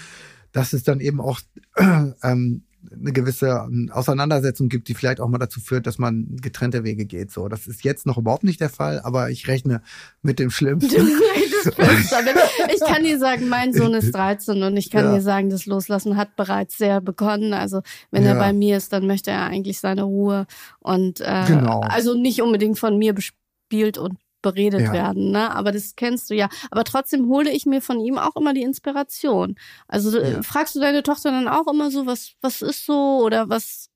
[0.52, 1.40] dass es dann eben auch
[2.22, 6.84] ähm, eine gewisse ähm, Auseinandersetzung gibt, die vielleicht auch mal dazu führt, dass man getrennte
[6.84, 7.30] Wege geht.
[7.30, 9.82] So, das ist jetzt noch überhaupt nicht der Fall, aber ich rechne
[10.22, 11.08] mit dem Schlimmsten.
[11.62, 15.16] Ich kann dir sagen, mein Sohn ist 13 und ich kann ja.
[15.16, 17.52] dir sagen, das Loslassen hat bereits sehr begonnen.
[17.52, 18.30] Also wenn ja.
[18.30, 20.46] er bei mir ist, dann möchte er eigentlich seine Ruhe
[20.78, 21.80] und äh, genau.
[21.80, 24.92] also nicht unbedingt von mir bespielt und beredet ja.
[24.92, 25.54] werden, ne?
[25.54, 26.48] Aber das kennst du ja.
[26.70, 29.56] Aber trotzdem hole ich mir von ihm auch immer die Inspiration.
[29.88, 30.42] Also äh, ja.
[30.42, 33.88] fragst du deine Tochter dann auch immer so, was, was ist so oder was,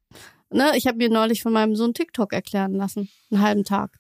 [0.51, 0.73] ne?
[0.75, 3.99] Ich habe mir neulich von meinem Sohn TikTok erklären lassen, einen halben Tag.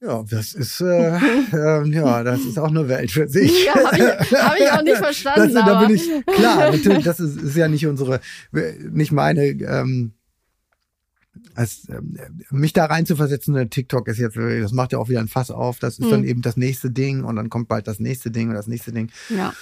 [0.00, 1.16] Ja, das ist äh,
[1.52, 3.64] äh, ja, das ist auch eine Welt für sich.
[3.64, 5.54] Ja, habe ich, hab ich auch nicht verstanden.
[5.54, 6.70] Das, da bin ich klar.
[6.70, 8.20] Natürlich, das ist, ist ja nicht unsere,
[8.52, 10.12] nicht meine ähm,
[11.54, 12.16] als ähm,
[12.50, 15.78] mich da reinzuversetzen, der TikTok ist jetzt, das macht ja auch wieder ein Fass auf,
[15.78, 16.10] das ist hm.
[16.10, 18.92] dann eben das nächste Ding und dann kommt bald das nächste Ding und das nächste
[18.92, 19.10] Ding.
[19.28, 19.52] Ja.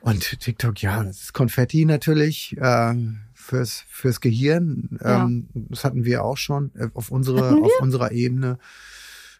[0.00, 2.94] Und TikTok, ja, das ist Konfetti natürlich äh,
[3.34, 4.98] fürs fürs Gehirn.
[5.00, 5.24] Ja.
[5.24, 8.58] Ähm, das hatten wir auch schon äh, auf unsere auf unserer Ebene.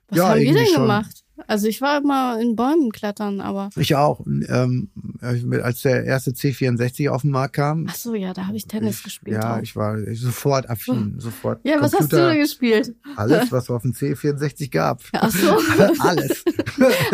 [0.09, 0.83] Was ja, haben wir denn schon.
[0.83, 1.21] gemacht?
[1.46, 3.70] Also ich war immer in Bäumen klettern, aber.
[3.76, 4.24] Ich auch.
[4.26, 7.87] Ähm, als der erste C64 auf den Markt kam.
[7.88, 9.37] Ach so, ja, da habe ich Tennis ich, gespielt.
[9.42, 9.62] Ja, auch.
[9.62, 11.61] ich war sofort affin, sofort.
[11.64, 12.94] Ja, Computer, was hast du da gespielt?
[13.16, 15.00] Alles, was auf dem C64 gab.
[15.12, 15.48] Ach so.
[16.00, 16.44] alles.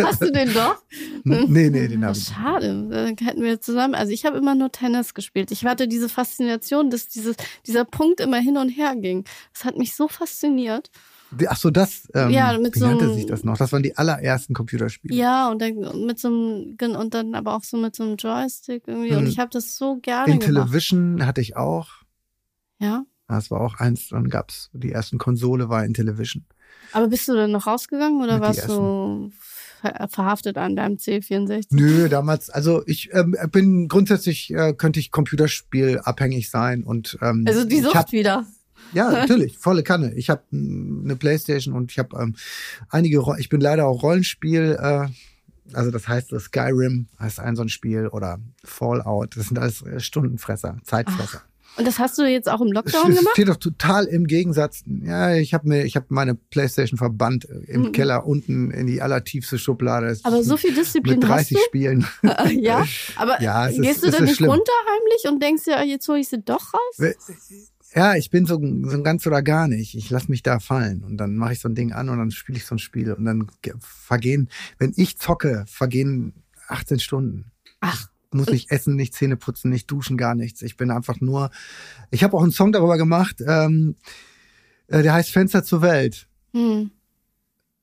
[0.03, 0.83] Hast du den doch?
[1.25, 2.25] Nee, nee, den habe ich.
[2.25, 3.95] Schade, dann hätten wir zusammen.
[3.95, 5.51] Also ich habe immer nur Tennis gespielt.
[5.51, 7.37] Ich hatte diese Faszination, dass dieses,
[7.67, 9.25] dieser Punkt immer hin und her ging.
[9.53, 10.91] Das hat mich so fasziniert.
[11.47, 13.59] Ach so, das, ähm, ja, mit wie so nannte sich das noch?
[13.59, 15.14] Das waren die allerersten Computerspiele.
[15.14, 18.85] Ja, und dann mit so einem, und dann aber auch so mit so einem Joystick
[18.87, 19.14] irgendwie.
[19.14, 19.27] Und hm.
[19.27, 20.67] ich habe das so gerne In gemacht.
[20.67, 21.88] Television hatte ich auch.
[22.79, 23.05] Ja.
[23.29, 26.47] Das war auch eins, dann gab's die ersten Konsole war in Television.
[26.93, 29.31] Aber bist du dann noch rausgegangen oder warst du
[30.09, 31.67] verhaftet an deinem C64?
[31.71, 37.45] Nö, damals, also ich ähm, bin grundsätzlich äh, könnte ich Computerspiel abhängig sein und ähm,
[37.47, 38.47] also die Sucht hab, wieder.
[38.92, 40.14] Ja, natürlich, volle Kanne.
[40.14, 42.37] Ich habe eine Playstation und ich habe ähm,
[42.88, 45.09] einige, ich bin leider auch Rollenspiel, äh,
[45.74, 49.83] also das heißt das Skyrim heißt ein so ein Spiel oder Fallout, das sind alles
[49.83, 51.42] äh, Stundenfresser, Zeitfresser.
[51.42, 51.48] Ach.
[51.79, 53.24] Und das hast du jetzt auch im Lockdown gemacht?
[53.24, 54.83] Das steht doch total im Gegensatz.
[54.87, 57.92] Ja, ich habe mir, ich habe meine PlayStation verbannt äh, im mhm.
[57.92, 60.18] Keller unten in die allertiefste Schublade.
[60.24, 61.68] Aber so viel Disziplin mit 30 hast du?
[61.68, 62.07] Spielen.
[62.61, 62.85] ja,
[63.16, 64.51] aber ja, gehst ist, du dann nicht schlimm.
[64.51, 67.14] runter heimlich und denkst ja, jetzt hole ich sie doch raus?
[67.94, 69.94] Ja, ich bin so, so ganz oder gar nicht.
[69.94, 72.31] Ich lass mich da fallen und dann mache ich so ein Ding an und dann
[72.31, 73.46] spiele ich so ein Spiel und dann
[73.81, 74.48] vergehen,
[74.79, 76.35] wenn ich zocke, vergehen
[76.68, 77.53] 18 Stunden.
[77.81, 78.09] Ach.
[78.31, 80.61] Muss ich essen, nicht Zähne putzen, nicht duschen, gar nichts.
[80.61, 81.51] Ich bin einfach nur.
[82.11, 83.96] Ich habe auch einen Song darüber gemacht, ähm,
[84.88, 86.29] äh, der heißt Fenster zur Welt.
[86.53, 86.90] Hm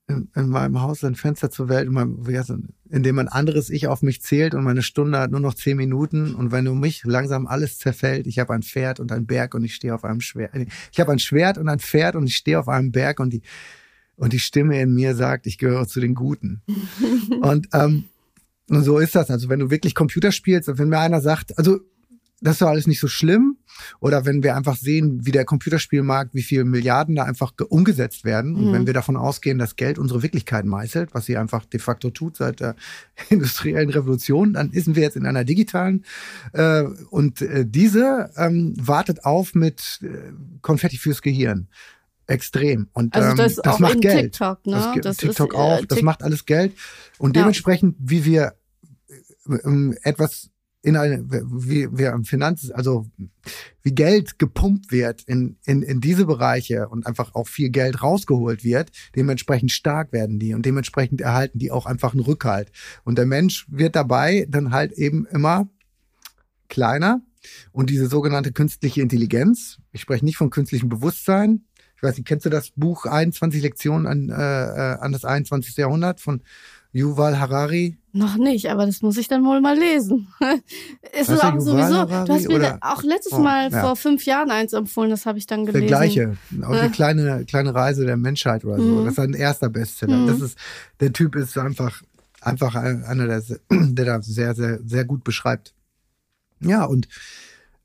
[0.08, 2.24] in, in meinem Haus ein Fenster zur Welt, in, meinem,
[2.90, 5.76] in dem ein anderes Ich auf mich zählt und meine Stunde hat nur noch zehn
[5.76, 6.34] Minuten.
[6.34, 9.64] Und wenn du mich langsam alles zerfällt, ich habe ein Pferd und ein Berg und
[9.64, 10.52] ich stehe auf einem Schwert.
[10.92, 13.42] Ich habe ein Schwert und ein Pferd und ich stehe auf einem Berg und die,
[14.16, 16.62] und die Stimme in mir sagt, ich gehöre zu den Guten.
[17.42, 18.04] und, ähm,
[18.68, 19.30] und so ist das.
[19.30, 21.80] Also wenn du wirklich Computer spielst, wenn mir einer sagt, also
[22.46, 23.56] das ist doch alles nicht so schlimm.
[23.98, 28.54] Oder wenn wir einfach sehen, wie der Computerspielmarkt, wie viele Milliarden da einfach umgesetzt werden.
[28.54, 28.72] Und mhm.
[28.72, 32.36] wenn wir davon ausgehen, dass Geld unsere Wirklichkeit meißelt, was sie einfach de facto tut
[32.36, 32.76] seit der
[33.30, 36.04] industriellen Revolution, dann sind wir jetzt in einer digitalen.
[36.52, 40.32] Äh, und äh, diese ähm, wartet auf mit äh,
[40.62, 41.66] Konfetti fürs Gehirn
[42.28, 42.88] extrem.
[42.92, 44.32] Und also das, ähm, das macht Geld.
[44.34, 44.72] TikTok, ne?
[44.72, 46.74] das, das TikTok ist, auch, äh, das macht alles Geld.
[47.18, 48.10] Und dementsprechend, ja.
[48.10, 48.54] wie wir
[49.64, 50.50] ähm, etwas
[50.86, 53.06] in eine, wie wir am Finanz, also
[53.82, 58.62] wie Geld gepumpt wird in, in, in diese Bereiche und einfach auch viel Geld rausgeholt
[58.62, 62.70] wird, dementsprechend stark werden die und dementsprechend erhalten die auch einfach einen Rückhalt.
[63.02, 65.68] Und der Mensch wird dabei dann halt eben immer
[66.68, 67.20] kleiner
[67.72, 71.64] und diese sogenannte künstliche Intelligenz, ich spreche nicht von künstlichem Bewusstsein,
[71.96, 75.76] ich weiß nicht, kennst du das Buch 21 Lektionen an, äh, äh an das 21.
[75.78, 76.42] Jahrhundert von
[76.92, 77.98] Yuval Harari?
[78.12, 80.28] Noch nicht, aber das muss ich dann wohl mal lesen.
[81.20, 81.96] ist auch sowieso.
[81.96, 82.78] Harari, du hast mir oder?
[82.80, 83.82] auch letztes oh, Mal ja.
[83.82, 85.86] vor fünf Jahren eins empfohlen, das habe ich dann gelesen.
[85.86, 88.82] Der gleiche, auch die kleine kleine Reise der Menschheit oder so.
[88.82, 89.04] Mhm.
[89.04, 90.16] Das ist ein erster Bestseller.
[90.16, 90.26] Mhm.
[90.28, 90.58] Das ist
[91.00, 92.02] der Typ ist einfach
[92.40, 95.74] einfach einer der der da sehr sehr sehr gut beschreibt.
[96.60, 97.08] Ja und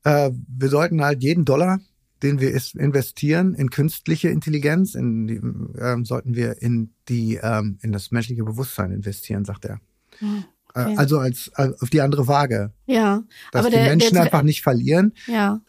[0.04, 1.80] äh, wir sollten halt jeden Dollar
[2.22, 5.40] den wir investieren in künstliche Intelligenz, in die,
[5.80, 9.80] ähm, sollten wir in die ähm, in das menschliche Bewusstsein investieren, sagt er.
[10.18, 10.94] Hm, okay.
[10.96, 12.72] Also als, als auf die andere Waage.
[12.86, 15.12] Ja, dass aber die der, Menschen der, einfach nicht verlieren.
[15.26, 15.60] Ja.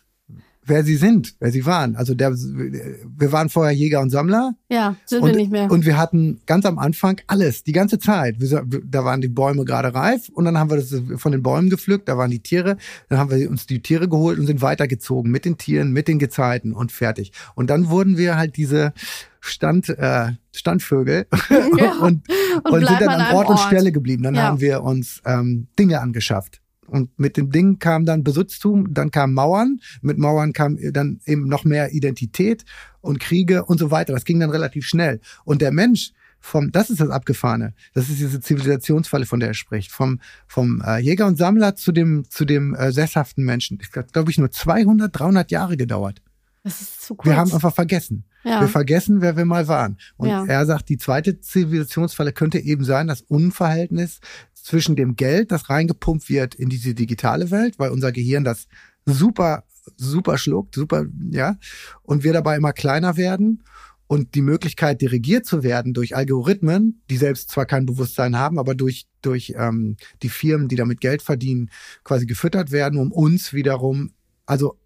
[0.66, 1.96] Wer sie sind, wer sie waren.
[1.96, 4.56] Also der, wir waren vorher Jäger und Sammler.
[4.70, 5.70] Ja, sind und, wir nicht mehr.
[5.72, 8.40] Und wir hatten ganz am Anfang alles, die ganze Zeit.
[8.40, 11.70] Wir, da waren die Bäume gerade reif und dann haben wir das von den Bäumen
[11.70, 12.78] gepflückt, da waren die Tiere,
[13.10, 16.20] dann haben wir uns die Tiere geholt und sind weitergezogen mit den Tieren, mit den
[16.20, 17.32] Gezeiten und fertig.
[17.56, 18.94] Und dann wurden wir halt diese
[19.40, 21.28] Stand, äh, Standvögel
[21.78, 21.94] ja.
[22.00, 22.24] und,
[22.64, 24.24] und, und sind dann an Ort, Ort und Stelle geblieben.
[24.24, 24.44] Dann ja.
[24.44, 26.63] haben wir uns ähm, Dinge angeschafft.
[26.94, 31.48] Und mit dem Ding kam dann Besitztum, dann kamen Mauern, mit Mauern kam dann eben
[31.48, 32.66] noch mehr Identität
[33.02, 34.14] und Kriege und so weiter.
[34.14, 35.20] Das ging dann relativ schnell.
[35.44, 37.74] Und der Mensch, vom, das ist das Abgefahrene.
[37.96, 39.92] Das ist diese Zivilisationsfalle, von der er spricht.
[39.92, 43.80] Vom, vom äh, Jäger und Sammler zu dem, zu dem äh, sesshaften Menschen.
[43.80, 46.22] Das hat, glaube ich, nur 200, 300 Jahre gedauert.
[46.64, 47.28] Das ist zu kurz.
[47.28, 48.24] Wir haben einfach vergessen.
[48.44, 48.62] Ja.
[48.62, 49.98] Wir vergessen, wer wir mal waren.
[50.18, 50.46] Und Ja.
[50.46, 54.20] er sagt, die zweite Zivilisationsfalle könnte eben sein, das Unverhältnis
[54.64, 58.68] zwischen dem Geld, das reingepumpt wird in diese digitale Welt, weil unser Gehirn das
[59.06, 59.66] super,
[59.98, 61.58] super schluckt, super, ja,
[62.02, 63.64] und wir dabei immer kleiner werden
[64.08, 68.74] und die Möglichkeit, dirigiert zu werden durch Algorithmen, die selbst zwar kein Bewusstsein haben, aber
[68.74, 71.70] durch, durch ähm, die Firmen, die damit Geld verdienen,
[72.06, 74.14] quasi gefüttert werden, um uns wiederum,
[74.46, 74.78] also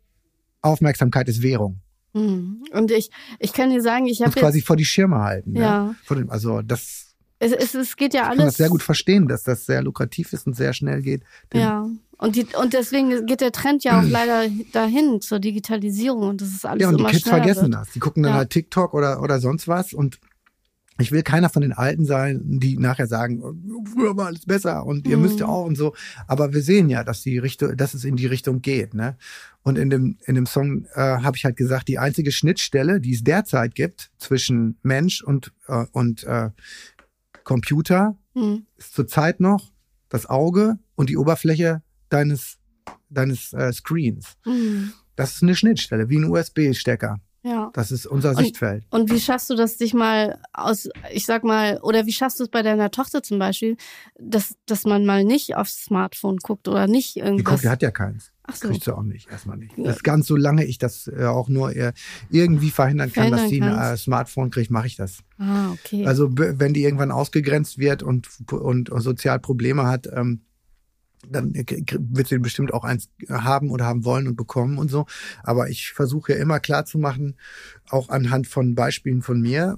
[0.63, 1.81] Aufmerksamkeit ist Währung.
[2.15, 2.63] Hm.
[2.71, 5.51] Und ich, ich kann dir sagen, ich habe quasi vor die Schirme halten.
[5.51, 5.59] ne?
[5.59, 5.95] Ja.
[6.03, 7.06] Vor dem, also das
[7.39, 8.37] es, es, es geht ja ich alles.
[8.37, 11.23] kann das sehr gut verstehen, dass das sehr lukrativ ist und sehr schnell geht.
[11.53, 11.87] Ja.
[12.19, 16.49] Und, die, und deswegen geht der Trend ja auch leider dahin zur Digitalisierung und das
[16.49, 17.73] ist alles Ja, und die Kids vergessen wird.
[17.75, 17.91] das.
[17.91, 18.37] Die gucken dann Ja.
[18.39, 20.19] halt TikTok oder, oder sonst was und
[20.99, 23.53] ich will keiner von den Alten sein, die nachher sagen, oh,
[23.93, 25.21] früher war alles besser und ihr Mhm.
[25.21, 25.93] müsst ja auch und so.
[26.25, 29.15] Aber wir sehen ja, dass die Richtung, dass es in die Richtung geht, ne?
[29.61, 33.13] Und in dem, in dem Song äh, habe ich halt gesagt, die einzige Schnittstelle, die
[33.13, 36.49] es derzeit gibt zwischen Mensch und, äh, und äh,
[37.47, 38.65] Computer, Hm.
[38.75, 39.71] ist zurzeit noch
[40.09, 42.57] das Auge und die Oberfläche deines,
[43.09, 44.33] deines äh, Screens.
[44.43, 44.91] Hm.
[45.15, 47.19] Das ist eine Schnittstelle, wie ein USB-Stecker.
[47.43, 47.69] Ja.
[47.73, 48.83] Das ist unser Und- Sichtfeld.
[48.89, 52.43] Und wie schaffst du das, dich mal aus, ich sag mal, oder wie schaffst du
[52.43, 53.77] es bei deiner Tochter zum Beispiel,
[54.19, 57.45] dass, dass man mal nicht aufs Smartphone guckt oder nicht Die irgendwas?
[57.53, 58.33] guckt, die hat ja keins.
[58.49, 58.69] Ach so.
[58.69, 59.77] Kriegt sie auch nicht, erstmal nicht.
[59.77, 59.83] Ja.
[59.83, 61.91] Das ganz solange ich das äh, auch nur äh,
[62.29, 63.97] irgendwie verhindern kann, dass sie Verhindern ein äh.
[63.97, 65.19] Smartphone kriegt, mache ich das.
[65.37, 66.05] Ah, okay.
[66.05, 70.41] Also wenn die irgendwann ausgegrenzt wird und, und, und sozial Probleme hat, ähm,
[71.29, 75.05] dann wird sie bestimmt auch eins haben oder haben wollen und bekommen und so.
[75.43, 77.35] Aber ich versuche ja immer klar zu machen,
[77.89, 79.77] auch anhand von Beispielen von mir,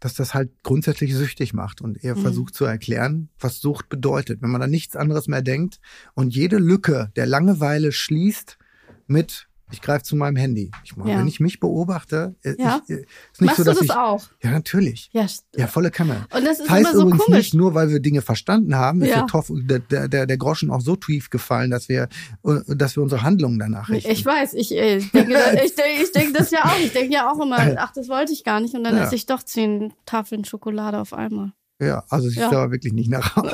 [0.00, 2.20] dass das halt grundsätzlich süchtig macht und er Mhm.
[2.22, 4.40] versucht zu erklären, was Sucht bedeutet.
[4.42, 5.80] Wenn man an nichts anderes mehr denkt
[6.14, 8.58] und jede Lücke der Langeweile schließt
[9.06, 10.70] mit ich greife zu meinem Handy.
[10.84, 11.18] Ich, meine, Ja.
[11.18, 12.80] Wenn ich mich beobachte, äh, Ja.
[12.84, 13.92] ich, äh, ist nicht Machst so, du dass das ich.
[13.92, 14.22] auch?
[14.42, 15.10] Ja, natürlich.
[15.12, 15.26] Ja.
[15.56, 16.26] Ja, volle Kanne.
[16.34, 17.38] Und das ist heißt immer so übrigens komisch.
[17.38, 19.16] nicht, nur weil wir Dinge verstanden haben, ist Ja.
[19.18, 22.08] der, Toff, der, der, der Groschen auch so tief gefallen, dass wir,
[22.44, 24.10] äh, dass wir unsere Handlungen danach richten.
[24.10, 26.78] Ich weiß, ich, ich denke, ich, denke, ich denke das ja auch.
[26.78, 28.74] Ich denke ja auch immer, ach, das wollte ich gar nicht.
[28.74, 31.52] Und dann esse ich doch zehn Tafeln Schokolade auf einmal.
[31.80, 32.50] Ja, also siehst Ja.
[32.50, 33.52] aber wirklich nicht nach aus.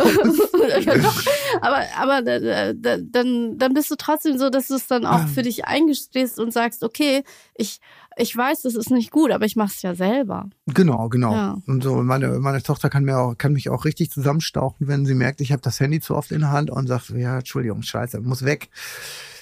[0.85, 1.23] ja, doch.
[1.61, 5.21] Aber, aber äh, da- dann, dann bist du trotzdem so, dass du es dann auch
[5.21, 5.27] Ah.
[5.27, 7.23] für dich eingestehst und sagst, okay,
[7.55, 7.81] ich,
[8.17, 10.49] ich weiß, das ist nicht gut, aber ich mache es ja selber.
[10.67, 11.33] Genau, genau.
[11.35, 11.59] Ja.
[11.67, 15.15] Und so meine meine Tochter kann mir auch kann mich auch richtig zusammenstauchen, wenn sie
[15.15, 18.21] merkt, ich habe das Handy zu oft in der Hand und sagt, ja, Entschuldigung, Scheiße,
[18.21, 18.71] muss weg.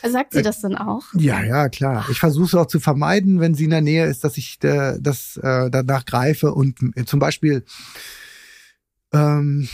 [0.05, 1.05] Sagt sie Äh, das dann auch?
[1.14, 2.05] Ja, ja, klar.
[2.11, 4.97] Ich versuche es auch zu vermeiden, wenn sie in der Nähe ist, dass ich äh,
[5.01, 7.64] das äh, danach greife und äh, zum Beispiel
[9.13, 9.69] ähm,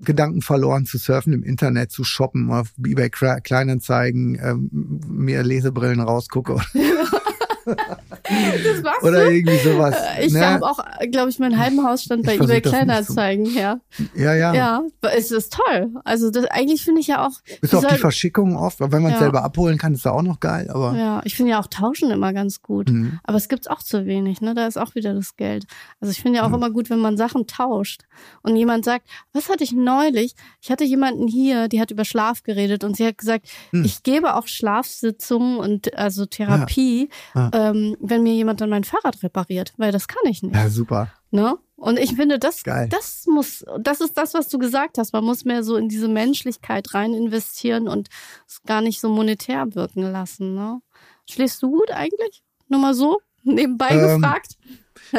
[0.00, 6.54] Gedanken verloren zu surfen im Internet, zu shoppen, auf eBay Kleinanzeigen, ähm, mir Lesebrillen rausgucke
[7.66, 9.30] Das machst oder du?
[9.34, 9.94] irgendwie sowas.
[10.20, 10.46] Ich ne?
[10.46, 10.78] habe auch,
[11.10, 13.80] glaube ich, meinen halben Hausstand bei eBay Kleinanzeigen her.
[14.14, 14.54] Ja, ja.
[14.54, 15.92] Ja, es ist toll.
[16.04, 17.26] Also das, eigentlich finde ich ja auch.
[17.30, 19.24] Auf die soll- Verschickung oft, weil wenn man es Ja.
[19.24, 22.10] selber abholen kann, ist da auch noch geil, aber Ja, ich finde ja auch Tauschen
[22.10, 22.90] immer ganz gut.
[22.90, 23.18] Mhm.
[23.24, 24.54] Aber es gibt's auch zu wenig, ne?
[24.54, 25.64] Da ist auch wieder das Geld.
[26.00, 28.02] Also ich finde ja auch immer gut, wenn man Sachen tauscht
[28.42, 30.34] und jemand sagt, was hatte ich neulich?
[30.60, 33.84] Ich hatte jemanden hier, die hat über Schlaf geredet und sie hat gesagt, Hm.
[33.84, 37.48] ich gebe auch Schlafsitzungen und also Therapie, Ja.
[37.56, 40.54] Ähm, wenn mir jemand dann mein Fahrrad repariert, weil das kann ich nicht.
[40.54, 41.10] ja, super.
[41.30, 41.56] Ne?
[41.76, 42.88] Und ich finde, das, Geil.
[42.90, 45.12] das muss, das ist das, was du gesagt hast.
[45.12, 48.08] Man muss mehr so in diese Menschlichkeit rein investieren und
[48.46, 50.54] es gar nicht so monetär wirken lassen.
[50.54, 50.80] Ne?
[51.28, 52.42] Schläfst du gut eigentlich?
[52.68, 54.56] Nur mal so, nebenbei Ähm, gefragt.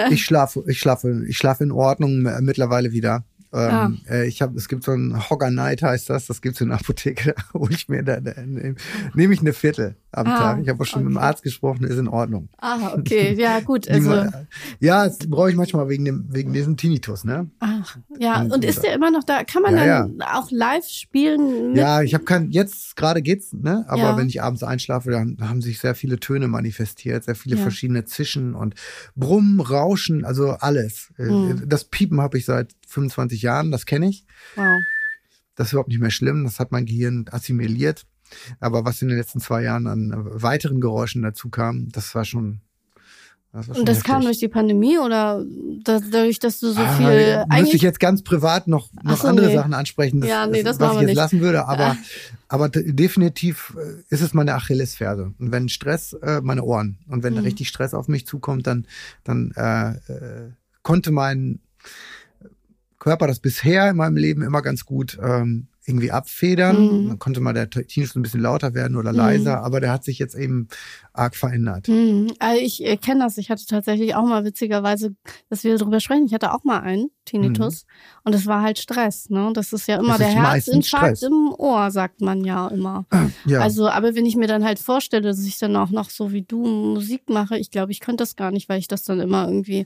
[0.10, 3.24] Ich schlafe, ich schlafe, ich schlafe in Ordnung mittlerweile wieder.
[3.54, 6.70] Ähm, äh, ich habe, es gibt so ein Hogger Night heißt das, das gibt's in
[6.70, 8.76] der Apotheke, da hole ich mir da, da nehme
[9.14, 10.60] nehm ich eine Viertel am Ah, Tag.
[10.64, 11.26] Ich habe auch schon mit dem okay.
[11.26, 12.50] Arzt gesprochen, ist in Ordnung.
[12.58, 13.88] Ah, okay, ja gut.
[13.98, 14.26] Also,
[14.80, 17.50] ja, das brauche ich manchmal wegen dem, wegen diesem Tinnitus, ne?
[17.60, 19.44] ah, Ach, ja, und, und ist der immer noch da?
[19.44, 20.40] Kann man ja, dann ja.
[20.40, 21.76] auch live spielen?
[21.76, 23.86] ja, ich habe kein, jetzt gerade geht's, ne?
[23.88, 24.18] Aber ja.
[24.18, 28.54] wenn ich abends einschlafe, dann haben sich sehr viele Töne manifestiert, sehr viele verschiedene Zischen
[28.54, 28.76] und
[29.16, 31.10] Brummen, Rauschen, also alles.
[31.18, 31.64] Mhm.
[31.66, 34.26] Das Piepen habe ich seit 25 Jahren, das kenne ich.
[34.56, 34.82] Wow.
[35.56, 38.06] Das ist überhaupt nicht mehr schlimm, das hat mein Gehirn assimiliert.
[38.60, 42.62] Aber was in den letzten zwei Jahren an weiteren Geräuschen dazu kam, das war schon
[43.54, 44.12] das und das heftig.
[44.12, 45.44] kam durch die Pandemie oder
[45.84, 47.46] dadurch, dass du so ah, viel.
[47.60, 49.56] Müsste ich jetzt ganz privat noch, noch so, andere nee.
[49.56, 51.16] Sachen ansprechen, das, ja, nee, das, was ich jetzt nicht.
[51.16, 51.98] lassen würde, aber,
[52.50, 55.34] aber definitiv äh, ist es meine Achillesferse.
[55.40, 56.98] Und wenn Stress, äh, meine Ohren.
[57.08, 57.40] Und wenn mhm.
[57.40, 58.86] richtig Stress auf mich zukommt, dann,
[59.24, 60.52] dann äh, äh,
[60.84, 61.60] konnte mein
[63.08, 67.04] Körper das bisher in meinem Leben immer ganz gut ähm, irgendwie abfedern.
[67.04, 67.08] Mhm.
[67.08, 69.64] Dann konnte mal der Tinnitus ein bisschen lauter werden oder leiser, mhm.
[69.64, 70.68] aber der hat sich jetzt eben
[71.14, 71.88] arg verändert.
[71.88, 72.34] Mhm.
[72.40, 73.38] Also ich äh, kenne das.
[73.38, 75.16] Ich hatte tatsächlich auch mal witzigerweise,
[75.50, 76.26] dass wir darüber sprechen.
[76.26, 78.22] Ich hatte auch mal einen Tinnitus mhm.
[78.26, 79.30] und es war halt Stress.
[79.30, 79.52] Ne?
[79.54, 83.06] Das ist ja immer das der Herzinfarkt im Ohr, sagt man ja immer.
[83.46, 83.60] Ja.
[83.62, 86.42] Also, aber wenn ich mir dann halt vorstelle, dass ich dann auch noch so wie
[86.42, 89.48] du Musik mache, ich glaube, ich könnte das gar nicht, weil ich das dann immer
[89.48, 89.86] irgendwie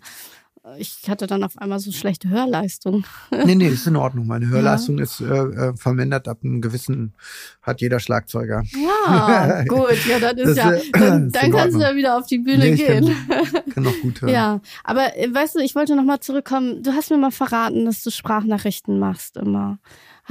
[0.77, 3.03] ich hatte dann auf einmal so schlechte Hörleistung.
[3.45, 4.27] Nee, nee, ist in Ordnung.
[4.27, 5.03] Meine Hörleistung ja.
[5.03, 7.13] ist äh, äh, vermindert ab einem gewissen,
[7.61, 8.61] hat jeder Schlagzeuger.
[8.73, 12.37] Ja, gut, ja, dann ist das, ja, dann, dann kannst du ja wieder auf die
[12.37, 13.15] Bühne nee, gehen.
[13.27, 14.33] Kann, kann auch gut hören.
[14.33, 16.83] Ja, aber äh, weißt du, ich wollte noch mal zurückkommen.
[16.83, 19.79] Du hast mir mal verraten, dass du Sprachnachrichten machst immer.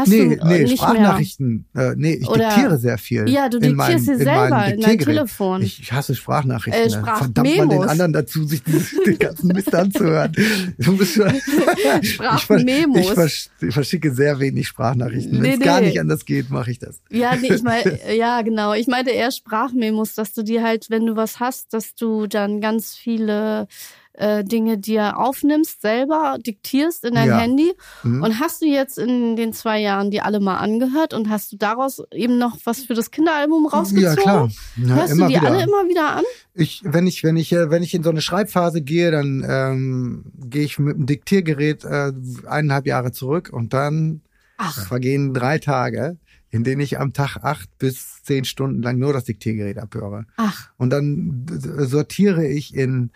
[0.01, 1.67] Hast nee, du nee, Sprachnachrichten.
[1.75, 3.29] Äh, nee, ich Oder, diktiere sehr viel.
[3.29, 5.61] Ja, du diktierst dir selber in, in dein Telefon.
[5.61, 6.85] Ich, ich hasse Sprachnachrichten.
[6.85, 8.63] Äh, Sprach Verdammt man den anderen dazu, sich
[9.07, 10.33] den ganzen Mist anzuhören.
[10.79, 11.31] Du bist schon,
[12.03, 12.99] Sprachmemos.
[12.99, 15.43] Ich, vers ich, verschicke sehr wenig Sprachnachrichten.
[15.43, 17.03] Wenn es nee, gar nicht anders geht, mache ich das.
[17.11, 18.73] Ja, nee, ich meine, ja, genau.
[18.73, 22.63] Ich meinte eher Sprachmemos, dass du dir halt, wenn du was hast, dass du dann
[22.63, 23.69] ganz viele
[24.15, 27.39] äh, Dinge dir aufnimmst, selber diktierst in dein ja.
[27.39, 27.73] Handy.
[28.03, 28.23] Mhm.
[28.23, 31.57] Und hast du jetzt in den zwei Jahren die alle mal angehört und hast du
[31.57, 34.17] daraus eben noch was für das Kinderalbum rausgezogen?
[34.17, 34.51] Ja, klar.
[34.77, 35.43] Ja, Hörst du die wieder.
[35.43, 36.25] alle immer wieder an?
[36.55, 40.25] Ich, wenn ich, wenn ich, äh, wenn ich in so eine Schreibphase gehe, dann ähm,
[40.37, 42.13] gehe ich mit dem Diktiergerät äh,
[42.47, 44.23] eineinhalb Jahre zurück und dann
[44.57, 44.87] Ach.
[44.87, 46.19] vergehen drei Tage
[46.51, 50.27] in denen ich am Tag acht bis zehn Stunden lang nur das Diktiergerät abhöre.
[50.37, 50.71] Ach.
[50.77, 53.13] Und dann sortiere ich in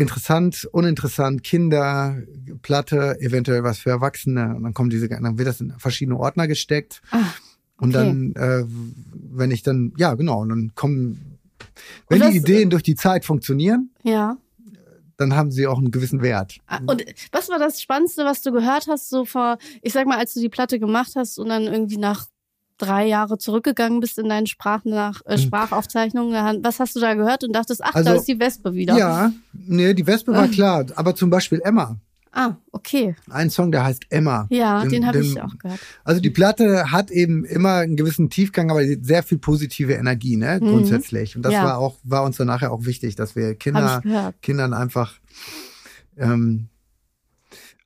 [0.00, 2.22] interessant, uninteressant, Kinder,
[2.62, 4.54] Platte, eventuell was für Erwachsene.
[4.56, 7.02] Und dann kommen diese, dann wird das in verschiedene Ordner gesteckt.
[7.10, 7.26] Ah, okay.
[7.76, 11.38] Und dann, äh, wenn ich dann, ja, genau, und dann kommen,
[12.08, 14.36] wenn das, die Ideen durch die Zeit funktionieren, ja.
[15.18, 16.56] dann haben sie auch einen gewissen Wert.
[16.66, 20.18] Ah, und was war das Spannendste, was du gehört hast, so vor, ich sag mal,
[20.18, 22.26] als du die Platte gemacht hast und dann irgendwie nach
[22.80, 25.38] drei Jahre zurückgegangen bist in deinen Sprachnach äh, hm.
[25.38, 26.64] Sprachaufzeichnungen.
[26.64, 28.96] Was hast du da gehört und dachtest, ach, also, da ist die Wespe wieder?
[28.96, 30.48] Ja, nee, die Wespe war ah.
[30.48, 30.86] klar.
[30.96, 31.98] Aber zum Beispiel Emma.
[32.32, 33.16] Ah, okay.
[33.28, 34.46] Ein Song, der heißt Emma.
[34.50, 35.80] Ja, den, den habe ich auch gehört.
[36.04, 40.60] Also die Platte hat eben immer einen gewissen Tiefgang, aber sehr viel positive Energie, ne,
[40.60, 40.68] mhm.
[40.68, 41.34] grundsätzlich.
[41.34, 41.64] Und das ja.
[41.64, 45.14] war auch, war uns dann nachher auch wichtig, dass wir Kinder, Kindern einfach
[46.16, 46.68] ähm,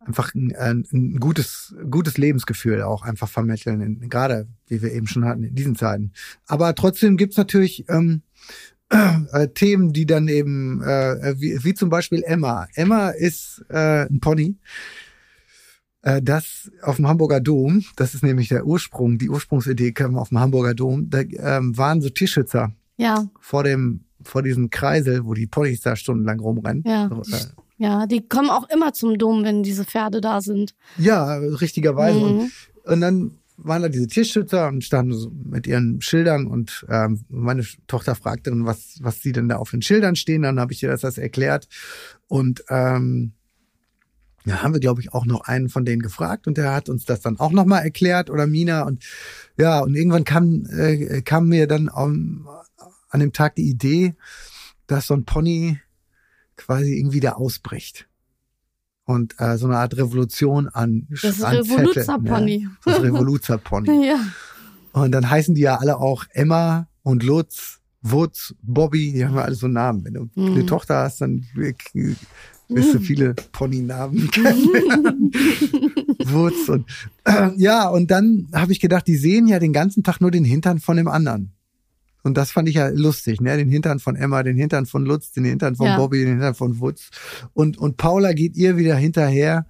[0.07, 5.25] einfach ein, ein, gutes, gutes Lebensgefühl auch einfach vermitteln, in, gerade wie wir eben schon
[5.25, 6.13] hatten in diesen Zeiten.
[6.47, 8.23] Aber trotzdem gibt's natürlich ähm,
[8.91, 12.69] äh, Themen, die dann eben, äh, wie, wie zum Beispiel Emma.
[12.75, 14.57] Emma ist äh, ein Pony.
[16.03, 20.29] Äh, das auf dem Hamburger Dom, das ist nämlich der Ursprung, die Ursprungsidee kam auf
[20.29, 23.29] dem Hamburger Dom, da ähm, waren so Tierschützer ja.
[23.41, 26.83] vor dem vor diesem Kreisel, wo die Ponys da stundenlang rumrennen.
[26.87, 27.41] Ja, so, äh,
[27.77, 30.75] ja, die kommen auch immer zum Dom, wenn diese Pferde da sind.
[30.97, 32.19] Ja, richtigerweise.
[32.19, 32.25] Mhm.
[32.25, 32.53] Und,
[32.85, 37.65] und dann waren da diese Tierschützer und standen so mit ihren Schildern und ähm, meine
[37.87, 40.43] Tochter fragte dann, was, was sie denn da auf den Schildern stehen.
[40.43, 41.69] Dann habe ich ihr das, das erklärt.
[42.27, 43.33] Und ähm,
[44.45, 47.05] ja, haben wir, glaube ich, auch noch einen von denen gefragt und der hat uns
[47.05, 48.83] das dann auch nochmal erklärt oder Mina.
[48.83, 49.05] Und
[49.57, 52.49] ja, und irgendwann kam, äh, kam mir dann um,
[53.09, 54.15] an dem Tag die Idee,
[54.87, 55.79] dass so ein Pony
[56.57, 58.09] quasi irgendwie da ausbricht.
[59.05, 62.59] Und äh, so eine Art Revolution an Das ist Revoluzerpony.
[62.61, 62.77] Ne?
[62.85, 64.07] Das Revoluzerpony.
[64.09, 64.19] ja.
[64.93, 69.43] Und dann heißen die ja alle auch Emma und Lutz, Wutz, Bobby, die haben ja
[69.43, 70.05] alle so Namen.
[70.05, 70.53] Wenn du mhm.
[70.53, 75.33] eine Tochter hast, dann wirst du viele Pony-Namen kennen.
[76.27, 76.87] Wutz und
[77.25, 80.45] äh, ja, und dann habe ich gedacht, die sehen ja den ganzen Tag nur den
[80.45, 81.53] Hintern von dem anderen.
[82.25, 83.57] Und das fand ich ja lustig, ne?
[83.57, 85.97] Den Hintern von Emma, den Hintern von Lutz, den Hintern von ja.
[85.99, 87.11] Bobby, den Hintern von Wutz.
[87.53, 89.67] Und, und Paula geht ihr wieder hinterher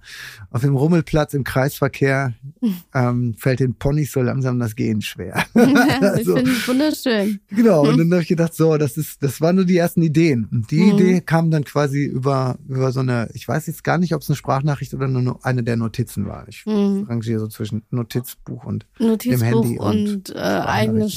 [0.55, 2.33] auf dem Rummelplatz im Kreisverkehr
[2.93, 5.43] ähm, fällt den Ponys so langsam das Gehen schwer.
[5.53, 7.41] ich finde es wunderschön.
[7.49, 10.47] Genau, und dann habe ich gedacht, so, das ist, das waren nur die ersten Ideen.
[10.49, 10.91] Und die Mhm.
[10.93, 14.29] Idee kam dann quasi über, über so eine, ich weiß jetzt gar nicht, ob es
[14.29, 16.47] eine Sprachnachricht oder nur eine der Notizen war.
[16.47, 17.03] Ich Mhm.
[17.09, 21.09] rangiere so zwischen Notizbuch und Notizbuch Handy und und, äh, eigene,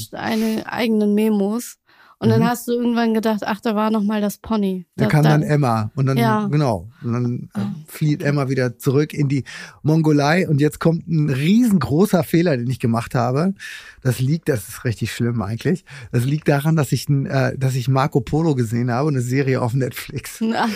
[0.66, 1.76] eigenen Memos.
[2.20, 2.46] Und dann Mhm.
[2.46, 4.86] hast du irgendwann gedacht, ach, da war noch mal das Pony.
[4.96, 6.48] da kam dann Emma und dann, Ja.
[6.48, 9.44] genau, und dann äh, flieht Emma wieder zurück in die
[9.84, 13.54] Mongolei und jetzt kommt ein riesengroßer Fehler, den ich gemacht habe.
[14.02, 15.84] Das liegt, das ist richtig schlimm eigentlich.
[16.10, 19.74] Das liegt daran, dass ich, äh, dass ich Marco Polo gesehen habe, eine Serie auf
[19.74, 20.40] Netflix.
[20.52, 20.66] Ah,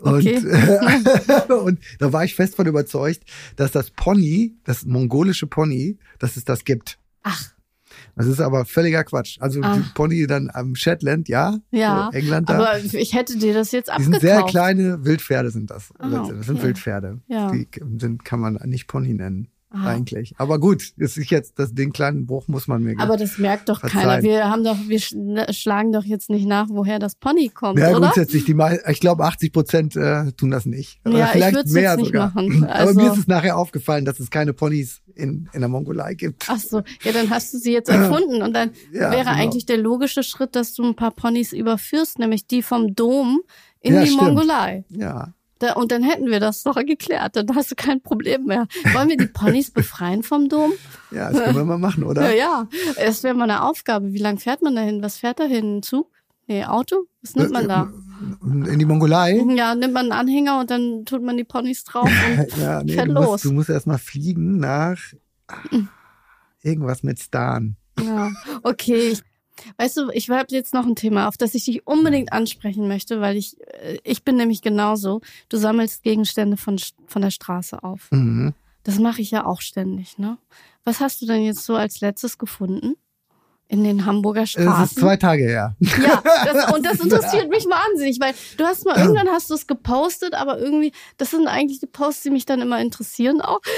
[0.00, 0.38] okay.
[0.38, 0.46] Und,
[1.50, 3.22] äh, und da war ich fest von überzeugt,
[3.56, 6.98] dass das Pony, das mongolische Pony, dass es das gibt.
[7.22, 7.50] Ach,
[8.16, 9.36] Das ist aber völliger Quatsch.
[9.40, 9.94] Also die Ach.
[9.94, 12.54] Pony dann am Shetland, ja, Ja, so England da.
[12.54, 14.20] aber ich hätte dir das jetzt die abgekauft.
[14.22, 15.92] sind sehr kleine Wildpferde sind das.
[15.98, 16.62] Ah, das sind okay.
[16.62, 17.20] Wildpferde.
[17.28, 17.50] Ja.
[17.52, 19.48] Die sind, kann man nicht Pony nennen.
[19.68, 19.88] Ah.
[19.88, 20.32] Eigentlich.
[20.38, 23.68] Aber gut, es ist jetzt, das, den kleinen Bruch muss man mir Aber das merkt
[23.68, 24.02] doch Verzeihen.
[24.08, 24.22] keiner.
[24.22, 27.90] Wir haben doch, wir sch- schlagen doch jetzt nicht nach, woher das Pony kommt, ja,
[27.90, 27.98] oder?
[27.98, 28.56] grundsätzlich, die,
[28.88, 31.00] ich glaube 80 Prozent äh, tun das nicht.
[31.04, 32.26] Oder Ja, ich vielleicht würd's mehr jetzt nicht sogar.
[32.32, 32.62] machen.
[32.68, 36.14] Aber Also- mir ist es nachher aufgefallen, dass es keine Ponys in, in der Mongolei
[36.14, 36.44] gibt.
[36.48, 39.32] Ach so, ja, dann hast du sie jetzt erfunden und dann Ja, wäre genau.
[39.32, 43.40] eigentlich der logische Schritt, dass du ein paar Ponys überführst, nämlich die vom Dom
[43.80, 44.22] in Ja, die stimmt.
[44.22, 44.84] Mongolei.
[44.90, 45.32] Ja.
[45.58, 47.36] Da, und dann hätten wir das doch geklärt.
[47.36, 48.66] Dann hast du kein Problem mehr.
[48.92, 50.72] Wollen wir die Ponys befreien vom Dom?
[51.12, 52.34] Ja, das können wir mal machen, oder?
[52.34, 52.68] Ja, ja.
[52.96, 54.12] Das wäre mal eine Aufgabe.
[54.12, 55.02] Wie lang fährt man dahin?
[55.02, 55.78] Was fährt dahin?
[55.78, 56.10] Ein Zug?
[56.48, 57.06] Nee, Auto?
[57.22, 57.92] Was nimmt man da?
[58.42, 59.36] In die Mongolei?
[59.54, 62.94] Ja, nimmt man einen Anhänger und dann tut man die Ponys drauf und Ja, nee,
[62.94, 63.26] fährt du los.
[63.26, 64.98] musst, du musst erst mal fliegen nach
[66.62, 67.76] irgendwas mit Stan.
[68.02, 68.30] Ja,
[68.62, 69.16] okay.
[69.78, 73.20] Weißt du, ich habe jetzt noch ein Thema, auf das ich dich unbedingt ansprechen möchte,
[73.20, 75.20] weil ich, äh, ich bin nämlich genauso.
[75.48, 78.10] Du sammelst Gegenstände von, von der Straße auf.
[78.10, 78.54] Mhm.
[78.82, 80.38] Das mache ich ja auch ständig, ne?
[80.84, 82.94] Was hast du denn jetzt so als letztes gefunden?
[83.68, 84.96] In den Hamburger Es ist Straßen?
[84.96, 85.74] zwei Tage her.
[85.80, 89.66] Ja, das, und das interessiert mich wahnsinnig, weil du hast mal irgendwann hast du es
[89.66, 93.60] gepostet, aber irgendwie, das sind eigentlich die Posts, die mich dann immer interessieren auch.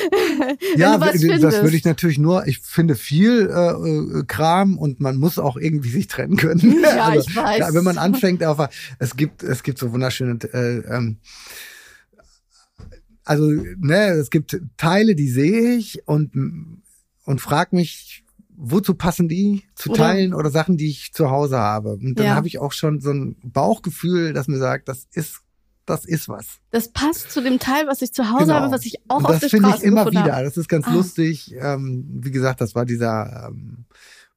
[0.76, 5.39] Ja, das würde ich natürlich nur, ich finde viel äh, äh, Kram und man muss
[5.39, 6.82] auch irgendwie sich trennen können.
[6.82, 7.59] Ja, ich weiß.
[7.59, 8.59] Ja, wenn man anfängt auf,
[8.99, 11.18] es gibt, es gibt so wunderschöne, äh, ähm,
[13.24, 16.32] also, ne, es gibt Teile, die sehe ich und,
[17.24, 18.24] und frag mich,
[18.61, 21.92] wozu passen die zu Oder- teilen oder Sachen, die ich zu Hause habe.
[21.92, 22.34] Und dann Ja.
[22.34, 25.40] habe ich auch schon so ein Bauchgefühl, das mir sagt, das ist,
[25.86, 26.59] das ist was.
[26.70, 29.18] Das passt zu dem Teil, was ich zu Hause habe, was ich auch Genau.
[29.18, 30.32] und auf das der finde Straße ich immer wieder.
[30.34, 30.44] habe.
[30.44, 30.92] Das ist ganz Ah.
[30.92, 31.54] lustig.
[31.56, 33.84] Ähm, wie gesagt, das war dieser ähm,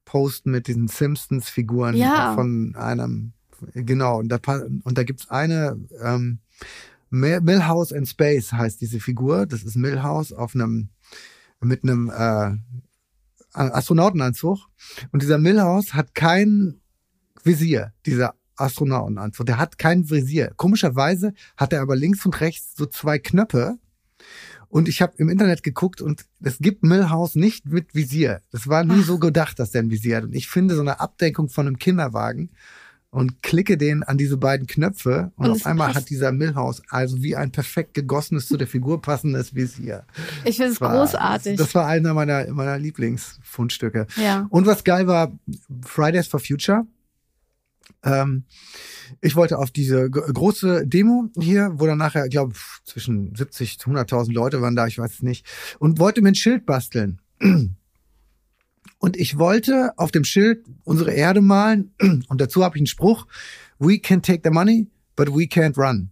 [0.04, 2.34] Post mit diesen Simpsons-Figuren Ja.
[2.34, 3.32] von einem.
[3.74, 4.18] Genau.
[4.20, 4.38] Und da,
[4.84, 6.38] und da gibt's eine ähm,
[7.10, 9.46] Mil- Milhouse in Space heißt diese Figur.
[9.46, 10.88] Das ist Milhouse auf einem
[11.60, 12.56] mit einem äh,
[13.52, 14.58] Astronautenanzug.
[15.10, 16.80] Und dieser Milhouse hat kein
[17.44, 19.46] Visier, dieser Astronautenanzug.
[19.46, 20.52] Der hat kein Visier.
[20.56, 23.78] Komischerweise hat er aber links und rechts so zwei Knöpfe.
[24.68, 28.40] Und ich habe im Internet geguckt und es gibt Milhouse nicht mit Visier.
[28.52, 29.06] Das war nie Ach.
[29.06, 30.24] so gedacht, dass der ein Visier hat.
[30.24, 32.50] Und ich finde so eine Abdeckung von einem Kinderwagen
[33.12, 35.98] und klicke den an diese beiden Knöpfe und, Und auf einmal passt.
[36.00, 40.04] hat dieser Milhouse also wie ein perfekt gegossenes zu der Figur passendes Visier.
[40.44, 41.58] Ich finde es großartig.
[41.58, 44.06] Das war einer meiner, meiner Lieblingsfundstücke.
[44.16, 44.46] ja.
[44.48, 45.30] Und was geil war,
[45.84, 46.86] Fridays for Future.
[48.02, 48.44] Ähm,
[49.20, 52.54] ich wollte auf diese große Demo hier, wo dann nachher, ich glaube,
[52.84, 55.46] zwischen 70 und 100.000 Leute waren da, ich weiß es nicht,
[55.78, 57.20] und wollte mir ein Schild basteln.
[59.02, 61.90] Und ich wollte auf dem Schild unsere Erde malen
[62.28, 63.26] und dazu habe ich einen Spruch,
[63.80, 64.86] we can take the money,
[65.16, 66.10] but we can't run.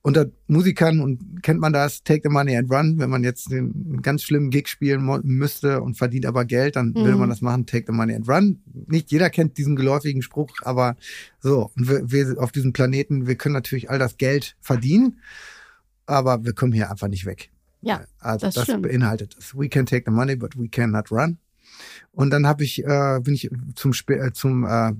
[0.00, 4.00] Unter Musikern und kennt man das, take the money and run, wenn man jetzt den
[4.00, 7.18] ganz schlimmen Gig spielen müsste und verdient aber Geld, dann würde Mhm.
[7.18, 8.62] man das machen, take the money and run.
[8.86, 10.96] Nicht jeder kennt diesen geläufigen Spruch, aber
[11.40, 15.18] so, und wir, wir auf diesem Planeten, wir können natürlich all das Geld verdienen,
[16.06, 17.50] aber wir kommen hier einfach nicht weg.
[17.82, 19.54] Ja, Also das das, beinhaltet es.
[19.54, 21.36] We can take the money, but we cannot run.
[22.12, 24.92] Und dann habe ich, äh, bin ich zum, Spe- äh, zum äh,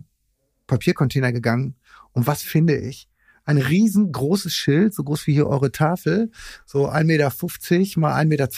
[0.66, 1.74] Papiercontainer gegangen.
[2.12, 3.09] Und was finde ich?
[3.45, 6.30] Ein riesengroßes Schild, so groß wie hier eure Tafel,
[6.64, 8.49] so 1,50 Meter mal 1,20 Meter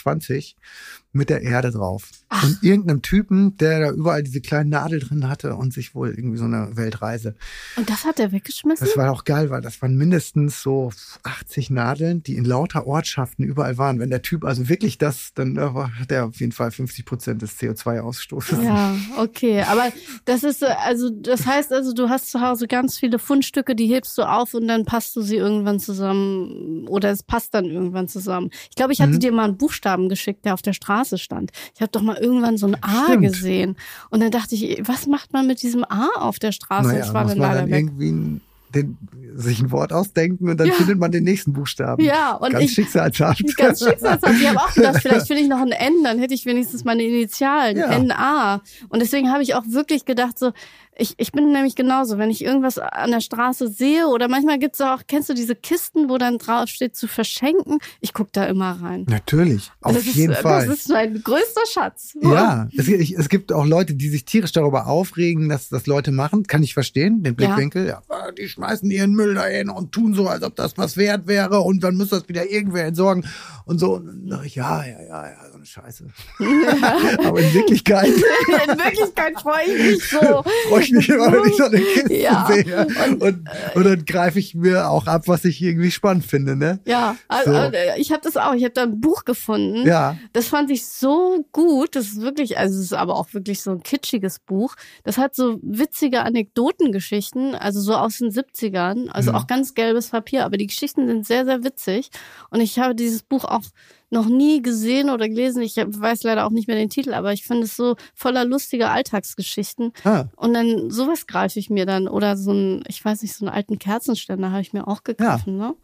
[1.18, 2.08] mit der Erde drauf.
[2.30, 2.44] Ach.
[2.44, 6.38] Und irgendeinem Typen, der da überall diese kleinen Nadel drin hatte und sich wohl irgendwie
[6.38, 7.34] so eine Weltreise.
[7.76, 8.86] Und das hat er weggeschmissen?
[8.86, 10.90] Das war auch geil, weil das waren mindestens so
[11.22, 13.98] 80 Nadeln, die in lauter Ortschaften überall waren.
[13.98, 15.60] Wenn der Typ also wirklich das, dann äh,
[16.00, 18.62] hat er auf jeden Fall 50 Prozent des CO2-Ausstoßes.
[18.62, 19.62] Ja, okay.
[19.62, 19.92] Aber
[20.24, 23.86] das ist, äh, also, das heißt also, du hast zu Hause ganz viele Fundstücke, die
[23.86, 28.08] hebst du auf und dann passt du sie irgendwann zusammen oder es passt dann irgendwann
[28.08, 28.50] zusammen.
[28.70, 29.20] Ich glaube, ich hatte Mhm.
[29.20, 31.52] dir mal einen Buchstaben geschickt, der auf der Straße stand.
[31.74, 33.22] Ich habe doch mal irgendwann so ein A Stimmt.
[33.22, 33.76] gesehen.
[34.10, 36.88] Und dann dachte ich, was macht man mit diesem A auf der Straße?
[36.88, 37.74] Naja, das war muss dann man dann weg.
[37.74, 38.40] irgendwie ein,
[38.74, 38.98] den,
[39.34, 40.74] sich ein Wort ausdenken und dann Ja.
[40.74, 42.04] findet man den nächsten Buchstaben.
[42.04, 43.42] Ja, und Ganz ich, schicksalshaft.
[43.56, 44.34] Ganz schicksalshaft.
[44.38, 47.02] Ich habe auch gedacht, vielleicht finde ich noch ein N, dann hätte ich wenigstens meine
[47.02, 47.98] Initialen, Ja.
[47.98, 48.60] NA.
[48.90, 50.52] Und deswegen habe ich auch wirklich gedacht, so,
[50.98, 54.80] ich, ich bin nämlich genauso, wenn ich irgendwas an der Straße sehe oder manchmal gibt's
[54.80, 57.78] auch, kennst du diese Kisten, wo dann drauf steht zu verschenken?
[58.00, 59.06] Ich guck da immer rein.
[59.08, 60.66] Natürlich, auf das jeden ist, Fall.
[60.66, 62.14] Das ist mein größter Schatz.
[62.20, 66.10] Ja, es, ich- es gibt auch Leute, die sich tierisch darüber aufregen, dass das Leute
[66.10, 66.42] machen.
[66.44, 67.86] Kann ich verstehen, den Blickwinkel.
[67.86, 68.02] Ja.
[68.36, 71.84] die schmeißen ihren Müll dahin und tun so, als ob das was wert wäre und
[71.84, 73.24] dann muss das wieder irgendwer entsorgen
[73.64, 74.02] und so.
[74.44, 75.36] Ja, ja, ja, ja,
[75.68, 76.06] Scheiße.
[77.24, 80.18] Aber in Wirklichkeit In Wirklichkeit freue ich mich so.
[80.68, 82.46] freue ich mich immer, wenn ich so eine Kiste Ja.
[82.50, 82.86] sehe.
[83.20, 83.44] Und,
[83.74, 86.80] und, dann greife ich mir auch ab, was ich irgendwie spannend finde, ne?
[86.86, 87.58] Ja, also, So.
[87.58, 88.54] äh, ich habe das auch.
[88.54, 89.86] Ich habe da ein Buch gefunden.
[89.86, 90.16] Ja.
[90.32, 91.94] Das fand ich so gut.
[91.96, 94.74] Das ist wirklich, also es ist aber auch wirklich so ein kitschiges Buch.
[95.04, 99.36] Das hat so witzige Anekdotengeschichten, also so aus den 70ern, also Mhm.
[99.36, 102.10] auch ganz gelbes Papier, aber die Geschichten sind sehr, sehr witzig.
[102.50, 103.62] Und ich habe dieses Buch auch
[104.10, 105.62] noch nie gesehen oder gelesen.
[105.62, 108.90] Ich weiß leider auch nicht mehr den Titel, aber ich finde es so voller lustiger
[108.90, 109.92] Alltagsgeschichten.
[110.04, 113.44] Ah, Und dann sowas greife ich mir dann oder so ein, ich weiß nicht, so
[113.46, 115.74] einen alten Kerzenständer habe ich mir auch gegriffen, ne?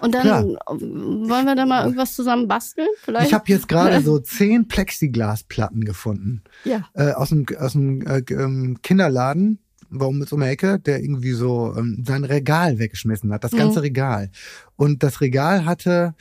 [0.00, 0.44] Und dann Klar.
[0.44, 2.86] wollen wir da mal irgendwas zusammen basteln?
[3.02, 3.26] Vielleicht?
[3.26, 6.42] ich habe jetzt gerade so zehn Plexiglasplatten gefunden.
[6.64, 6.88] ja.
[6.94, 9.58] äh, aus dem, aus dem äh, ähm, Kinderladen,
[9.90, 13.80] warum mit so einer Ecke, der irgendwie so ähm, sein Regal weggeschmissen hat, das ganze
[13.80, 13.84] Mhm.
[13.84, 14.30] Regal.
[14.76, 16.14] Und das Regal hatte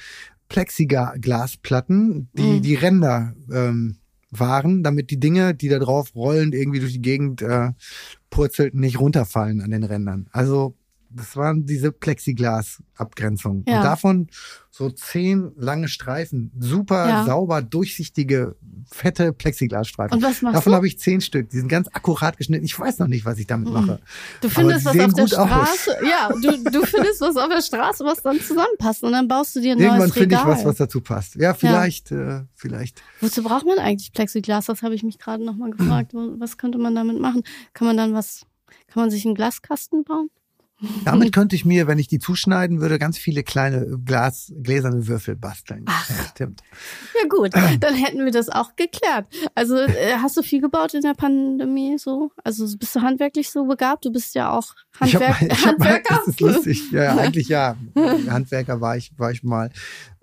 [0.50, 2.62] Plexiglasplatten, die Mhm.
[2.62, 3.98] die Ränder ähm,
[4.32, 7.72] waren, damit die Dinge, die da drauf rollend irgendwie durch die Gegend äh,
[8.30, 10.28] purzelten, nicht runterfallen an den Rändern.
[10.32, 10.76] Also
[11.18, 13.64] das waren diese Plexiglas-Abgrenzungen.
[13.68, 13.78] Ja.
[13.78, 14.28] Und davon
[14.72, 17.26] so zehn lange Streifen, super Ja.
[17.26, 18.56] sauber, durchsichtige,
[18.92, 20.16] fette Plexiglasstreifen.
[20.18, 21.50] Und was machst Davon habe ich zehn Stück.
[21.50, 22.64] Die sind ganz akkurat geschnitten.
[22.64, 23.74] Ich weiß noch nicht, was ich damit Mhm.
[23.74, 24.00] mache.
[24.42, 25.48] Du findest was auf der gut aus.
[25.50, 25.98] Straße.
[26.08, 29.04] Ja, du, du findest was auf der Straße, was dann zusammenpasst.
[29.04, 30.58] Und dann baust du dir ein Irgendwann neues finde ich Regal.
[30.58, 31.36] was, was dazu passt.
[31.36, 33.02] Ja, vielleicht, äh, vielleicht.
[33.20, 34.66] Wozu braucht man eigentlich Plexiglas?
[34.68, 36.12] Das habe ich mich gerade nochmal gefragt.
[36.40, 37.42] Was könnte man damit machen?
[37.74, 38.46] Kann man dann was,
[38.88, 40.30] kann man sich einen Glaskasten bauen?
[41.06, 45.36] Damit könnte ich mir, wenn ich die zuschneiden würde, ganz viele kleine Glas, gläserne Würfel
[45.36, 45.86] basteln.
[45.88, 46.10] Ach.
[46.10, 46.62] Ja, stimmt.
[47.20, 49.26] Ja gut, dann hätten wir das auch geklärt.
[49.56, 52.32] Also äh, hast du viel gebaut in der Pandemie so?
[52.44, 54.06] Also bist du handwerklich so begabt?
[54.06, 54.76] Du bist ja auch
[55.06, 56.16] Ich hab Handwerk mal, ich hab mal, Handwerker.
[56.18, 56.92] das ist lustig.
[56.92, 57.76] Ja, ja, eigentlich ja.
[58.30, 59.72] Handwerker war ich, war ich mal.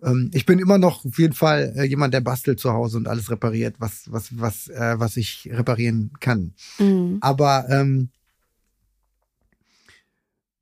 [0.03, 3.09] Ähm, ich bin immer noch auf jeden Fall äh, jemand, der bastelt zu Hause und
[3.09, 6.55] alles repariert, was, was, was, äh, was ich reparieren kann.
[6.79, 7.19] Mhm.
[7.21, 8.11] Aber ähm,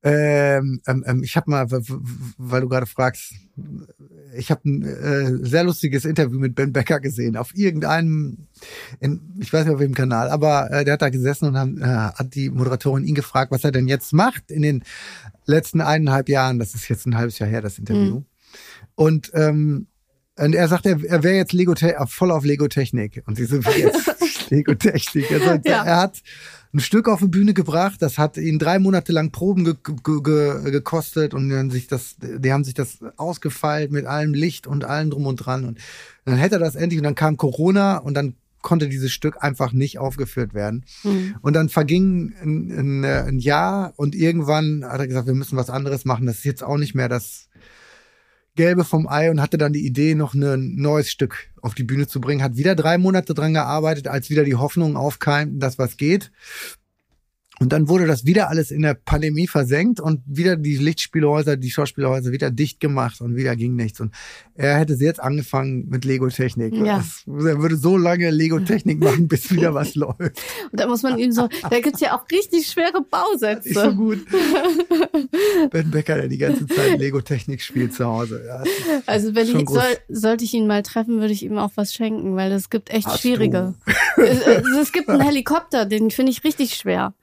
[0.03, 3.33] ähm, ähm, ähm, ich habe mal, weil du gerade fragst,
[4.35, 8.47] ich habe ein äh, sehr lustiges Interview mit Ben Becker gesehen auf irgendeinem,
[8.99, 11.81] in, ich weiß nicht auf welchem Kanal, aber äh, der hat da gesessen und haben,
[11.81, 14.83] äh, hat die Moderatorin ihn gefragt, was er denn jetzt macht in den
[15.45, 16.59] letzten eineinhalb Jahren.
[16.59, 18.19] Das ist jetzt ein halbes Jahr her, das Interview.
[18.19, 18.25] Mhm.
[18.95, 19.87] Und ähm,
[20.35, 21.75] und er sagt, er, er wäre jetzt Lego
[22.07, 23.21] voll auf Lego-Technik.
[23.27, 25.31] Und sie so, wie jetzt Lego-Technik.
[25.31, 25.83] Also, Ja.
[25.83, 26.23] Er hat
[26.73, 30.21] ein Stück auf die Bühne gebracht, das hat ihn drei Monate lang Proben ge ge
[30.23, 34.83] ge gekostet und dann sich das, die haben sich das ausgefeilt mit allem Licht und
[34.83, 35.65] allem drum und dran.
[35.65, 35.77] Und
[36.25, 39.71] dann hätte er das endlich und dann kam Corona und dann konnte dieses Stück einfach
[39.71, 40.85] nicht aufgeführt werden.
[41.03, 41.35] Mhm.
[41.41, 45.69] Und dann verging ein, ein, ein Jahr und irgendwann hat er gesagt, wir müssen was
[45.69, 46.25] anderes machen.
[46.25, 47.49] Das ist jetzt auch nicht mehr das
[48.55, 52.07] Gelbe vom Ei und hatte dann die Idee, noch ein neues Stück auf die Bühne
[52.07, 52.43] zu bringen.
[52.43, 56.31] Hat wieder drei Monate dran gearbeitet, als wieder die Hoffnung aufkeimten, dass was geht.
[57.63, 61.71] Und dann wurde das wieder alles in der Pandemie versenkt und wieder die Lichtspielhäuser, die
[61.71, 64.01] Schauspielhäuser wieder dicht gemacht und wieder ging nichts.
[64.01, 64.13] Und
[64.53, 66.73] er hätte jetzt angefangen mit Lego-Technik.
[66.75, 66.97] Ja.
[66.97, 70.19] Das- Er würde so lange Lego-Technik machen, bis wieder was läuft.
[70.19, 73.95] Und da muss man ihm so, da gibt's ja auch richtig schwere Nicht so Bausätze.
[73.95, 74.19] gut.
[75.71, 78.43] Ben Becker, der die ganze Zeit Lego-Technik spielt zu Hause.
[78.45, 81.71] Ja, ist Also wenn ich, soll, sollte ich ihn mal treffen, würde ich ihm auch
[81.75, 83.73] was schenken, weil es gibt echt Hast schwierige.
[84.17, 87.13] es, es, es gibt einen Helikopter, den finde ich richtig schwer.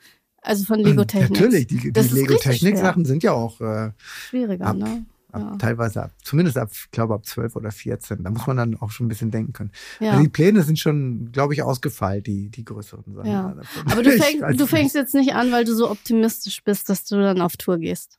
[0.42, 1.30] Also von Lego Technik.
[1.40, 4.76] Natürlich, die, die Das ist richtig Lego-Technik-Sachen sind ja auch äh, Schwieriger, ab.
[4.76, 5.04] ne?
[5.32, 5.56] Ab, Ja.
[5.58, 8.24] Teilweise ab, zumindest ab, ich glaube ab 12 oder 14.
[8.24, 9.70] Da muss man dann auch schon ein bisschen denken können.
[10.00, 10.12] Ja.
[10.12, 13.30] Also die Pläne sind schon, glaube ich, ausgefeilt, die, die größeren Sachen.
[13.30, 13.52] Ja.
[13.54, 13.92] davon.
[13.92, 17.16] Aber du, fäng, du fängst jetzt nicht an, weil du so optimistisch bist, dass du
[17.20, 18.18] dann auf Tour gehst.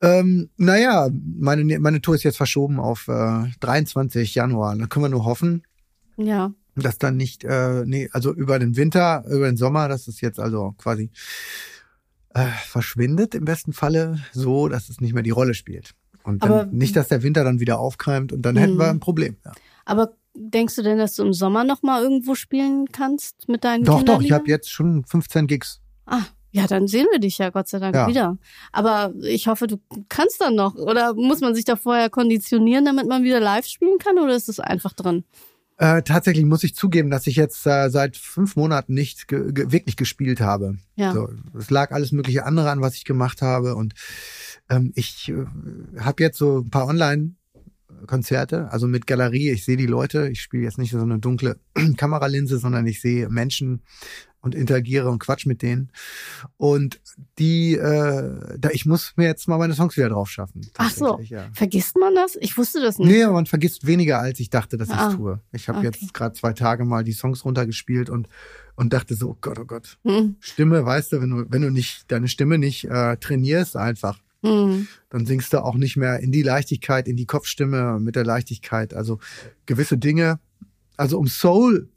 [0.00, 4.74] Ähm, naja, meine, meine Tour ist jetzt verschoben auf äh, 23 Januar.
[4.76, 5.62] Da können wir nur hoffen,
[6.16, 6.52] Ja.
[6.74, 10.38] Dass dann nicht, äh, nee, also über den Winter, über den Sommer, dass es jetzt
[10.40, 11.10] also quasi
[12.34, 15.92] äh, verschwindet im besten Falle so, dass es nicht mehr die Rolle spielt.
[16.24, 18.78] Und dann Aber- nicht, dass der Winter dann wieder aufkeimt und dann hätten Mhm.
[18.78, 19.36] wir ein Problem.
[19.44, 19.52] Ja.
[19.84, 23.84] Aber denkst du denn, dass du im Sommer noch mal irgendwo spielen kannst mit deinen
[23.84, 25.80] Doch, doch, ich habe jetzt schon 15 Gigs.
[26.06, 28.06] Ah, ja, dann sehen wir dich ja Gott sei Dank Ja.
[28.08, 28.38] wieder.
[28.72, 30.74] Aber ich hoffe, du kannst dann noch.
[30.76, 34.18] Oder muss man sich da vorher konditionieren, damit man wieder live spielen kann?
[34.18, 35.24] Oder ist es einfach drin?
[35.78, 39.72] Äh, tatsächlich muss ich zugeben, dass ich jetzt äh, seit fünf Monaten nicht ge ge
[39.72, 40.76] wirklich gespielt habe.
[40.96, 41.12] Ja.
[41.12, 43.74] So, es lag alles mögliche andere an, was ich gemacht habe.
[43.74, 43.94] Und
[44.68, 45.44] ähm, ich äh,
[45.98, 49.50] habe jetzt so ein paar Online-Konzerte, also mit Galerie.
[49.50, 50.28] Ich sehe die Leute.
[50.28, 51.58] Ich spiele jetzt nicht so eine dunkle
[51.96, 53.82] Kameralinse, sondern ich sehe Menschen
[54.42, 55.90] und interagiere und quatsch mit denen.
[56.56, 57.00] Und
[57.38, 60.66] die, äh, da ich muss mir jetzt mal meine Songs wieder drauf schaffen.
[60.76, 61.20] Ach so.
[61.20, 61.48] Ja.
[61.54, 62.36] Vergisst man das?
[62.40, 63.08] Ich wusste das nicht.
[63.08, 65.40] Nee, man vergisst weniger, als ich dachte, dass ich Ah, es tue.
[65.52, 65.86] Ich habe okay.
[65.86, 68.28] jetzt gerade zwei Tage mal die Songs runtergespielt und
[68.74, 69.98] und dachte so, oh Gott, oh Gott.
[70.04, 70.36] Hm.
[70.40, 74.88] Stimme, weißt du, wenn du wenn du nicht deine Stimme nicht äh, trainierst einfach, Hm.
[75.10, 78.92] dann singst du auch nicht mehr in die Leichtigkeit, in die Kopfstimme mit der Leichtigkeit.
[78.92, 79.20] Also
[79.66, 80.40] gewisse Dinge,
[80.96, 81.88] also um Soul,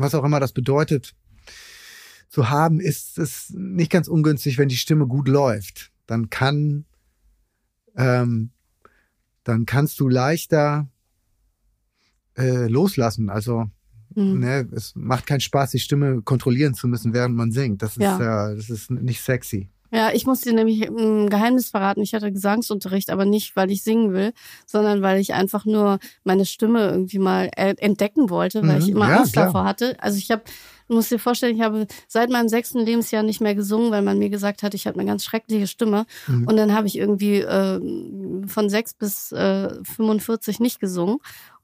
[0.00, 1.14] was auch immer das bedeutet,
[2.28, 5.90] zu haben, ist es nicht ganz ungünstig, wenn die Stimme gut läuft.
[6.06, 6.84] Dann kann,
[7.96, 8.50] ähm,
[9.44, 10.88] dann kannst du leichter
[12.36, 13.30] äh, loslassen.
[13.30, 13.68] Also
[14.14, 14.40] Hm.
[14.40, 17.80] ne, es macht keinen Spaß, die Stimme kontrollieren zu müssen, während man singt.
[17.82, 18.50] Das ist, Ja.
[18.50, 19.68] äh, das ist nicht sexy.
[19.92, 22.00] Ja, ich muss dir nämlich ein Geheimnis verraten.
[22.02, 24.32] Ich hatte Gesangsunterricht, aber nicht, weil ich singen will,
[24.66, 28.82] sondern weil ich einfach nur meine Stimme irgendwie mal äh, entdecken wollte, weil Mhm.
[28.82, 29.46] ich immer Ja, Angst klar.
[29.46, 29.96] davor hatte.
[30.00, 30.42] Also ich habe,
[30.88, 34.18] du musst dir vorstellen, ich habe seit meinem sechsten Lebensjahr nicht mehr gesungen, weil man
[34.18, 36.06] mir gesagt hat, ich habe eine ganz schreckliche Stimme.
[36.28, 36.46] Mhm.
[36.46, 37.80] Und dann habe ich irgendwie äh,
[38.46, 41.18] von sechs bis äh, 45 nicht gesungen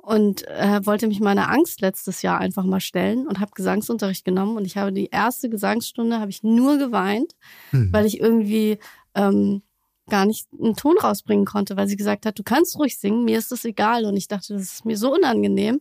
[0.06, 4.56] und äh, wollte mich meiner Angst letztes Jahr einfach mal stellen und habe Gesangsunterricht genommen
[4.56, 7.34] und ich habe die erste Gesangsstunde habe ich nur geweint,
[7.72, 7.92] Mhm.
[7.92, 8.78] weil ich irgendwie
[9.16, 9.62] ähm,
[10.08, 13.36] gar nicht einen Ton rausbringen konnte, weil sie gesagt hat, du kannst ruhig singen, mir
[13.36, 15.80] ist das egal und ich dachte, das ist mir so unangenehm.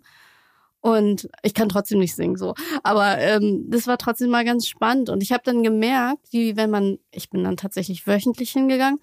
[0.82, 2.54] Und ich kann trotzdem nicht singen so.
[2.84, 5.10] Aber ähm, das war trotzdem mal ganz spannend.
[5.10, 9.00] Und ich habe dann gemerkt, wie wenn man, ich bin dann tatsächlich wöchentlich hingegangen,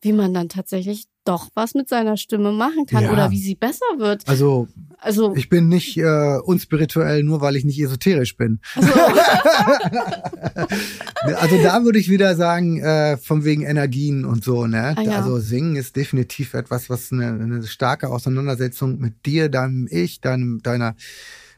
[0.00, 3.12] wie man dann tatsächlich doch was mit seiner Stimme machen kann Ja.
[3.12, 4.26] oder wie sie besser wird.
[4.28, 4.68] Also
[4.98, 8.60] Also, ich bin nicht äh, unspirituell, nur weil ich nicht esoterisch bin.
[8.74, 8.88] also
[11.36, 14.94] Also da würde ich wieder sagen, äh, von wegen Energien und so, ne?
[14.96, 15.16] Ah, ja.
[15.18, 20.62] Also singen ist definitiv etwas, was eine, eine starke Auseinandersetzung mit dir, deinem Ich, deinem,
[20.62, 20.94] deiner,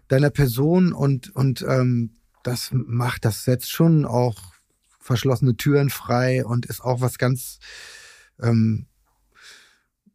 [0.09, 2.11] deiner Person und, und ähm,
[2.43, 4.37] das macht, das setzt schon auch
[5.01, 7.59] verschlossene Türen frei und ist auch was ganz,
[8.43, 8.87] ähm,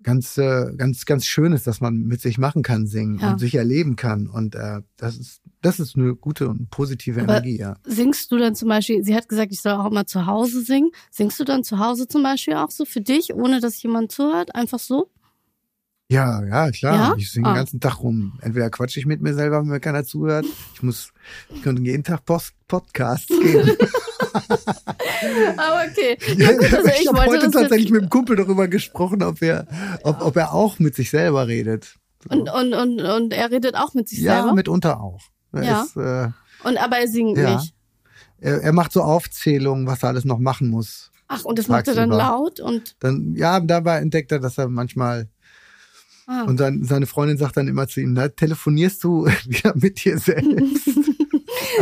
[0.03, 3.31] ganz, äh, ganz, ganz Schönes, dass man mit sich machen kann, singen Ja.
[3.31, 4.27] und sich erleben kann.
[4.27, 7.75] Und äh, das ist, das ist eine gute und positive Aber- Energie, ja.
[7.85, 10.91] singst du dann zum Beispiel, sie hat gesagt, ich soll auch mal zu Hause singen.
[11.11, 14.53] Singst du dann zu Hause zum Beispiel auch so für dich, ohne dass jemand zuhört?
[14.55, 15.09] Einfach so?
[16.09, 16.95] Ja, ja, klar.
[16.95, 17.15] Ja?
[17.17, 17.53] Ich singe Ah.
[17.53, 18.33] den ganzen Tag rum.
[18.41, 20.45] Entweder quatsche ich mit mir selber, wenn mir keiner zuhört.
[20.75, 21.11] Ich muss
[21.55, 23.71] ich könnte jeden Tag Post Podcasts geben.
[24.33, 26.17] Aber okay.
[26.37, 29.67] Ja, gut, also ich ich habe heute tatsächlich mit dem Kumpel darüber gesprochen, ob er,
[30.03, 31.95] ob, ob er auch mit sich selber redet.
[32.29, 34.53] und, und, und, und er redet auch mit sich ja, selber.
[34.53, 35.19] mitunter auch.
[35.51, 35.83] Er, Ja.
[35.83, 36.29] ist, äh,
[36.67, 37.55] und aber er singt Ja.
[37.55, 37.73] nicht.
[38.39, 41.11] er, er macht so Aufzählungen, was er alles noch machen muss.
[41.27, 44.67] Ach, und das macht er dann laut und Dann, ja, dabei entdeckt er, dass er
[44.67, 45.29] manchmal
[46.27, 46.43] ah.
[46.43, 50.17] und sein, seine Freundin sagt dann immer zu ihm, na, telefonierst du wieder mit dir
[50.19, 50.89] selbst?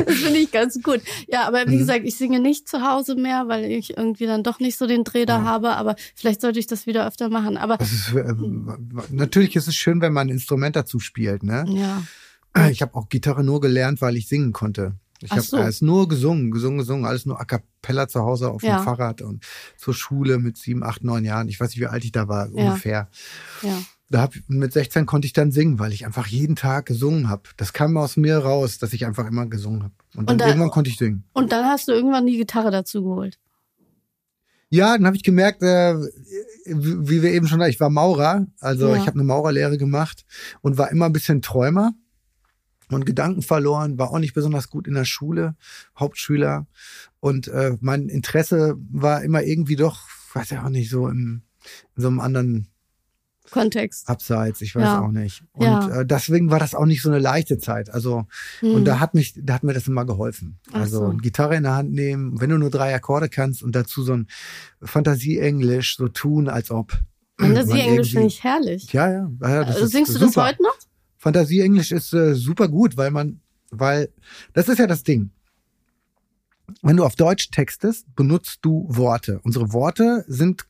[0.05, 1.01] das finde ich ganz gut.
[1.27, 1.79] Ja, aber wie Mhm.
[1.79, 5.03] gesagt, ich singe nicht zu Hause mehr, weil ich irgendwie dann doch nicht so den
[5.03, 5.43] Dreh da Ja.
[5.45, 5.75] habe.
[5.75, 7.57] Aber vielleicht sollte ich das wieder öfter machen.
[7.57, 8.33] Aber ist, äh,
[9.09, 11.65] natürlich ist es schön, wenn man ein Instrument dazu spielt, ne?
[11.69, 12.03] ja,
[12.69, 14.95] Ich habe auch Gitarre nur gelernt, weil ich singen konnte.
[15.23, 15.85] Ich habe so.
[15.85, 18.77] nur gesungen, gesungen, gesungen, alles nur a cappella zu Hause auf Ja.
[18.77, 19.43] dem Fahrrad und
[19.77, 21.47] zur Schule mit sieben, acht, neun Jahren.
[21.47, 22.53] Ich weiß nicht, wie alt ich da war, Ja.
[22.69, 23.07] ungefähr.
[23.61, 23.81] ja.
[24.11, 27.43] Da hab, mit 16 konnte ich dann singen, weil ich einfach jeden Tag gesungen habe.
[27.55, 29.93] Das kam aus mir raus, dass ich einfach immer gesungen habe.
[30.15, 31.23] Und dann Und da- irgendwann konnte ich singen.
[31.31, 33.39] Und dann hast du irgendwann die Gitarre dazu geholt.
[34.69, 35.95] Ja, dann habe ich gemerkt, äh,
[36.65, 38.95] wie wie wir eben schon, ich war Maurer, also Ja.
[38.95, 40.25] ich habe eine Maurerlehre gemacht
[40.61, 41.91] und war immer ein bisschen Träumer
[42.89, 45.55] und Gedanken verloren, war auch nicht besonders gut in der Schule,
[45.99, 46.67] Hauptschüler
[47.19, 51.41] und äh, mein Interesse war immer irgendwie doch, weiß ja auch nicht, so im
[51.95, 52.67] in so einem anderen
[53.51, 54.07] Kontext.
[54.09, 55.01] Abseits, ich weiß Ja.
[55.01, 55.43] auch nicht.
[55.51, 55.99] Und Ja.
[56.01, 57.89] äh, deswegen war das auch nicht so eine leichte Zeit.
[57.89, 58.25] Also,
[58.61, 58.85] und Hm.
[58.85, 60.59] da hat mich, da hat mir das immer geholfen.
[60.71, 61.17] Ach Also so.
[61.17, 64.27] Gitarre in der Hand nehmen, wenn du nur drei Akkorde kannst und dazu so ein
[64.81, 66.97] Fantasie-Englisch so tun, als ob.
[67.39, 68.93] Fantasie-Englisch finde ich herrlich.
[68.93, 69.31] Ja, ja.
[69.41, 70.25] ja das Also, ist singst du super.
[70.35, 70.77] das heute noch?
[71.17, 74.09] Fantasie-Englisch ist äh, super gut, weil man, weil,
[74.53, 75.31] das ist ja das Ding.
[76.81, 79.39] Wenn du auf Deutsch textest, benutzt du Worte.
[79.43, 80.65] Unsere Worte sind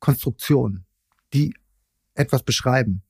[0.00, 0.84] Konstruktionen,
[1.32, 1.54] die
[2.14, 3.02] etwas beschreiben.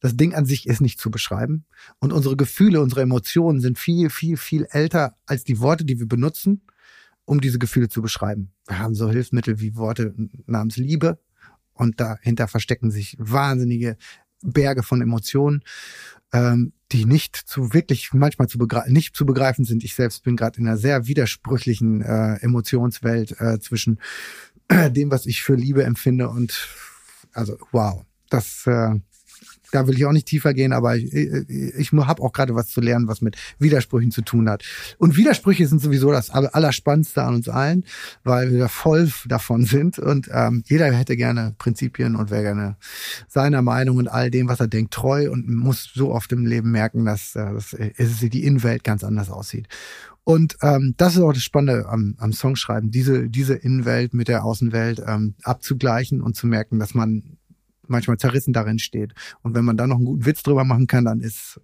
[0.00, 1.66] Das Ding an sich ist nicht zu beschreiben.
[1.98, 6.08] Und unsere Gefühle, unsere Emotionen sind viel, viel, viel älter als die Worte, die wir
[6.08, 6.62] benutzen,
[7.24, 8.52] um diese Gefühle zu beschreiben.
[8.66, 10.14] Wir haben so Hilfsmittel wie Worte
[10.46, 11.18] namens Liebe
[11.74, 13.96] und dahinter verstecken sich wahnsinnige
[14.42, 15.62] Berge von Emotionen,
[16.32, 19.84] ähm, die nicht zu wirklich manchmal zu begreifen, nicht zu begreifen sind.
[19.84, 23.98] Ich selbst bin gerade in einer sehr widersprüchlichen äh, Emotionswelt äh, zwischen
[24.68, 26.68] äh, dem, was ich für Liebe empfinde und
[27.32, 28.94] also wow, das äh,
[29.72, 32.68] da will ich auch nicht tiefer gehen, aber ich, ich, ich habe auch gerade was
[32.68, 34.64] zu lernen, was mit Widersprüchen zu tun hat.
[34.98, 37.84] Und Widersprüche sind sowieso das Aller- Allerspannendste an uns allen,
[38.24, 42.76] weil wir voll davon sind und ähm, jeder hätte gerne Prinzipien und wäre gerne
[43.28, 46.70] seiner Meinung und all dem, was er denkt, treu und muss so oft im Leben
[46.70, 49.68] merken, dass, äh, dass äh, die Innenwelt ganz anders aussieht.
[50.24, 54.44] Und ähm, das ist auch das Spannende am, am Songschreiben, diese, diese Innenwelt mit der
[54.44, 57.36] Außenwelt ähm, abzugleichen und zu merken, dass man
[57.88, 59.12] manchmal zerrissen darin steht.
[59.42, 61.60] Und wenn man da noch einen guten Witz drüber machen kann, dann ist,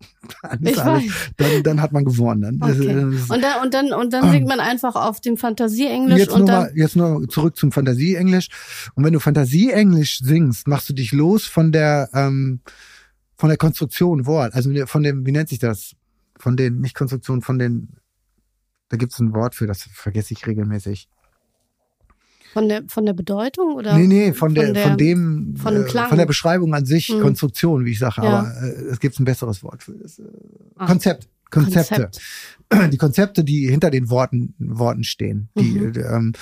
[0.42, 1.30] dann, Ich alles, weiß.
[1.36, 2.58] dann, dann hat man gewonnen.
[2.60, 3.16] Dann, Okay.
[3.16, 6.40] ist- Und dann, und dann, und dann singt man einfach auf dem Fantasie-Englisch Jetzt und
[6.40, 6.62] nur, dann.
[6.66, 8.48] mal, jetzt nur zurück zum Fantasie-Englisch.
[8.94, 12.60] Und wenn du Fantasie-Englisch singst, machst du dich los von der, ähm,
[13.36, 14.54] von der Konstruktion Wort.
[14.54, 15.94] Also von dem, wie nennt sich das?
[16.38, 17.88] Von den, nicht Konstruktion, von den,
[18.90, 21.08] da gibt's ein Wort für, das vergesse ich regelmäßig.
[22.52, 23.96] Von der, von der Bedeutung oder?
[23.96, 26.08] nee, nee, von, der, der- von dem, von dem äh, Klang.
[26.08, 27.20] von der Beschreibung an sich, Hm.
[27.20, 28.40] Konstruktion, wie ich sage, Ja.
[28.40, 30.18] aber äh, es gibt ein besseres Wort für das.
[30.18, 30.24] Äh.
[30.86, 31.28] Konzept.
[31.50, 32.10] Konzepte.
[32.10, 32.20] Konzept.
[32.92, 35.48] die Konzepte, die hinter den Worten, Worten stehen.
[35.58, 35.92] Die, Mhm.
[35.96, 36.32] ähm,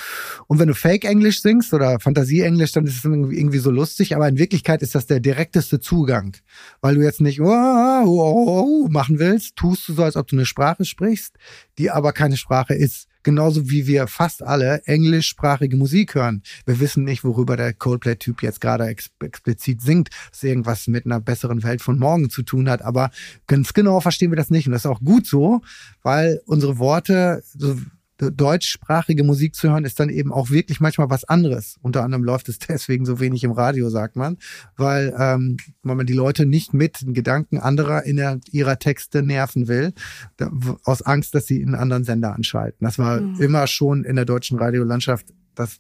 [0.48, 4.36] und wenn du Fake-Englisch singst oder Fantasie-Englisch, dann ist es irgendwie, so lustig, aber in
[4.36, 6.36] Wirklichkeit ist das der direkteste Zugang.
[6.80, 10.34] Weil du jetzt nicht oh, oh, oh, machen willst, tust du so, als ob du
[10.34, 11.36] eine Sprache sprichst,
[11.78, 13.06] die aber keine Sprache ist.
[13.26, 16.44] Genauso wie wir fast alle englischsprachige Musik hören.
[16.64, 21.18] Wir wissen nicht, worüber der Coldplay-Typ jetzt gerade ex explizit singt, dass irgendwas mit einer
[21.18, 23.10] besseren Welt von morgen zu tun hat, aber
[23.48, 24.68] ganz genau verstehen wir das nicht.
[24.68, 25.60] Und das ist auch gut so,
[26.04, 27.76] weil unsere Worte, so
[28.18, 31.76] deutschsprachige Musik zu hören, ist dann eben auch wirklich manchmal was anderes.
[31.82, 34.38] Unter anderem läuft es deswegen so wenig im Radio, sagt man,
[34.76, 39.22] weil, ähm, weil man die Leute nicht mit den Gedanken anderer in der, ihrer Texte
[39.22, 39.92] nerven will,
[40.36, 40.50] da,
[40.84, 42.84] aus Angst, dass sie einen anderen Sender anschalten.
[42.84, 43.40] Das war Mhm.
[43.40, 45.78] immer schon in der deutschen Radiolandschaft das,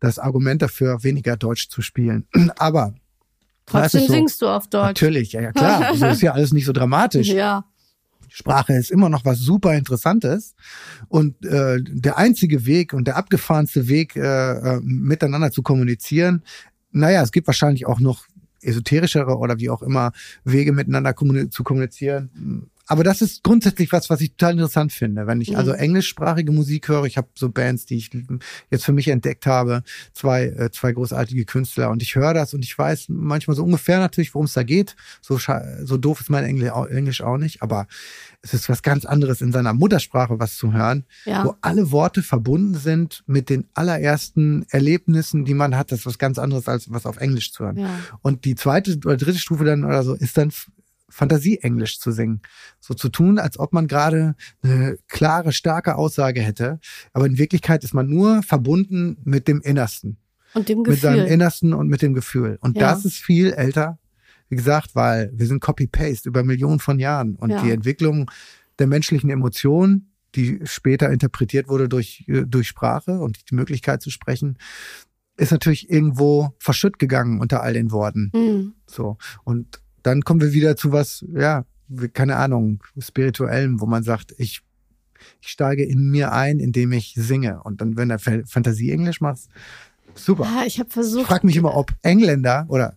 [0.00, 2.26] das Argument dafür, weniger Deutsch zu spielen.
[2.58, 2.94] Aber
[3.66, 4.12] Trotzdem so.
[4.12, 4.88] singst du auf Deutsch.
[5.00, 5.80] Natürlich, ja, ja klar.
[5.88, 7.28] Also ist ja alles nicht so dramatisch.
[7.28, 7.64] Ja.
[8.34, 10.56] Sprache ist immer noch was super Interessantes.
[11.06, 16.42] Und äh, der einzige Weg und der abgefahrenste Weg, äh, äh, miteinander zu kommunizieren,
[16.90, 18.26] naja, es gibt wahrscheinlich auch noch
[18.60, 20.10] esoterischere oder wie auch immer
[20.42, 22.70] Wege miteinander kommuni zu kommunizieren.
[22.86, 25.26] Aber das ist grundsätzlich was, was ich total interessant finde.
[25.26, 25.56] Wenn ich Mhm.
[25.56, 28.10] also englischsprachige Musik höre, ich habe so Bands, die ich
[28.70, 29.82] jetzt für mich entdeckt habe,
[30.12, 33.98] zwei, äh, zwei großartige Künstler und ich höre das und ich weiß manchmal so ungefähr
[34.00, 34.96] natürlich, worum es da geht.
[35.22, 35.38] So,
[35.82, 37.86] so doof ist mein Engl Englisch auch nicht, aber
[38.42, 41.44] es ist was ganz anderes in seiner Muttersprache was zu hören, Ja.
[41.44, 45.90] wo alle Worte verbunden sind mit den allerersten Erlebnissen, die man hat.
[45.92, 47.78] Das ist was ganz anderes als was auf Englisch zu hören.
[47.78, 47.98] Ja.
[48.20, 50.52] Und die zweite oder dritte Stufe dann oder so ist dann
[51.14, 52.40] Fantasie-Englisch zu singen.
[52.80, 56.80] So zu tun, als ob man gerade eine klare, starke Aussage hätte.
[57.12, 60.16] Aber in Wirklichkeit ist man nur verbunden mit dem Innersten.
[60.54, 61.32] Und dem Mit seinem Gefühl.
[61.32, 62.58] Innersten und mit dem Gefühl.
[62.60, 62.90] Und Ja.
[62.90, 63.98] das ist viel älter,
[64.48, 67.36] wie gesagt, weil wir sind Copy-Paste über Millionen von Jahren.
[67.36, 67.62] Und Ja.
[67.62, 68.30] die Entwicklung
[68.78, 74.10] der menschlichen Emotionen, die später interpretiert wurde durch, äh, durch Sprache und die Möglichkeit zu
[74.10, 74.58] sprechen,
[75.36, 78.30] ist natürlich irgendwo verschütt gegangen unter all den Worten.
[78.34, 78.72] Mhm.
[78.86, 79.16] So.
[79.44, 81.64] Und dann kommen wir wieder zu was, ja,
[82.12, 84.60] keine Ahnung, spirituellem, wo man sagt, ich,
[85.40, 87.62] ich steige in mir ein, indem ich singe.
[87.64, 89.48] Und dann, wenn du Fa- Fantasie-Englisch machst,
[90.14, 90.44] super.
[90.46, 91.26] Ah, ich habe Ich versucht.
[91.26, 92.96] frage mich immer, ob Engländer oder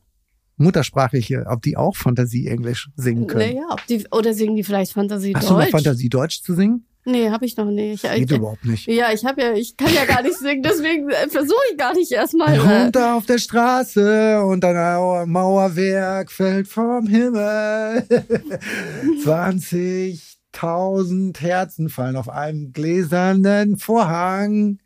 [0.58, 3.54] Muttersprachliche, ob die auch Fantasie-Englisch singen können.
[3.56, 5.72] Naja, ob die, oder singen die vielleicht Fantasie Hast du mal Deutsch?
[5.72, 6.86] Fantasie Deutsch zu singen?
[7.10, 8.04] Nee, habe ich noch nicht.
[8.04, 8.86] Ich, Geht ich, überhaupt nicht.
[8.88, 11.94] ja, ich habe ja, ich kann ja gar nicht singen, deswegen äh, versuche ich gar
[11.94, 12.54] nicht erstmal.
[12.54, 18.04] Äh, Runter auf der Straße und ein Mauer- Mauerwerk fällt vom Himmel.
[19.24, 24.80] 20.000 Herzen fallen auf einem gläsernen Vorhang.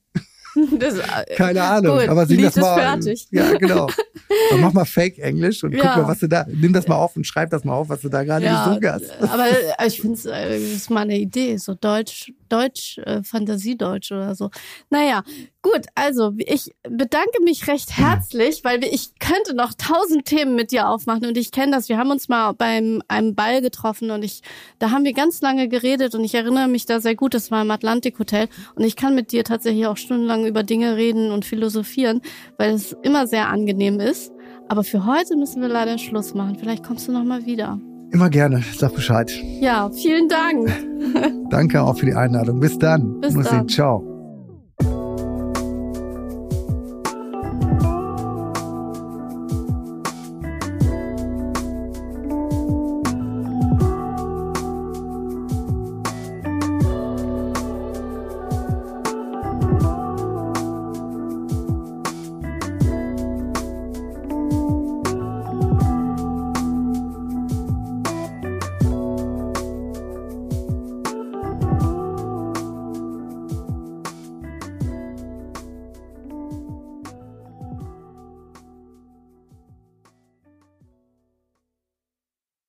[0.80, 2.76] Das, äh, Keine Ahnung, gut, aber Lied das mal.
[2.82, 3.28] fertig.
[3.32, 3.88] Ja, genau.
[4.50, 5.98] Aber mach mal Fake Englisch und guck Ja.
[5.98, 8.10] mal, was du da, nimm das mal auf und schreib das mal auf, was du
[8.10, 9.12] da gerade Ja, gesungen hast.
[9.22, 9.46] aber
[9.86, 14.50] ich finde es äh, ist mal eine Idee, so Deutsch, Deutsch, äh, Fantasiedeutsch oder so.
[14.90, 15.24] Naja,
[15.62, 20.72] gut, also ich bedanke mich recht herzlich, weil wir, ich könnte noch tausend Themen mit
[20.72, 21.90] dir aufmachen und ich kenne das.
[21.90, 24.42] Wir haben uns mal beim einem Ball getroffen und ich,
[24.80, 27.34] da haben wir ganz lange geredet und ich erinnere mich da sehr gut.
[27.34, 30.96] Das war im Atlantik Hotel und ich kann mit dir tatsächlich auch stundenlang über Dinge
[30.96, 32.22] reden und philosophieren,
[32.58, 34.32] weil es immer sehr angenehm ist.
[34.68, 36.56] Aber für heute müssen wir leider Schluss machen.
[36.58, 37.80] Vielleicht kommst du noch mal wieder.
[38.12, 39.32] Immer gerne, sag Bescheid.
[39.62, 40.70] Ja, vielen Dank.
[41.50, 42.60] Danke auch für die Einladung.
[42.60, 43.22] Bis dann.
[43.22, 43.70] Bis Nussi, dann.
[43.70, 44.11] Ciao.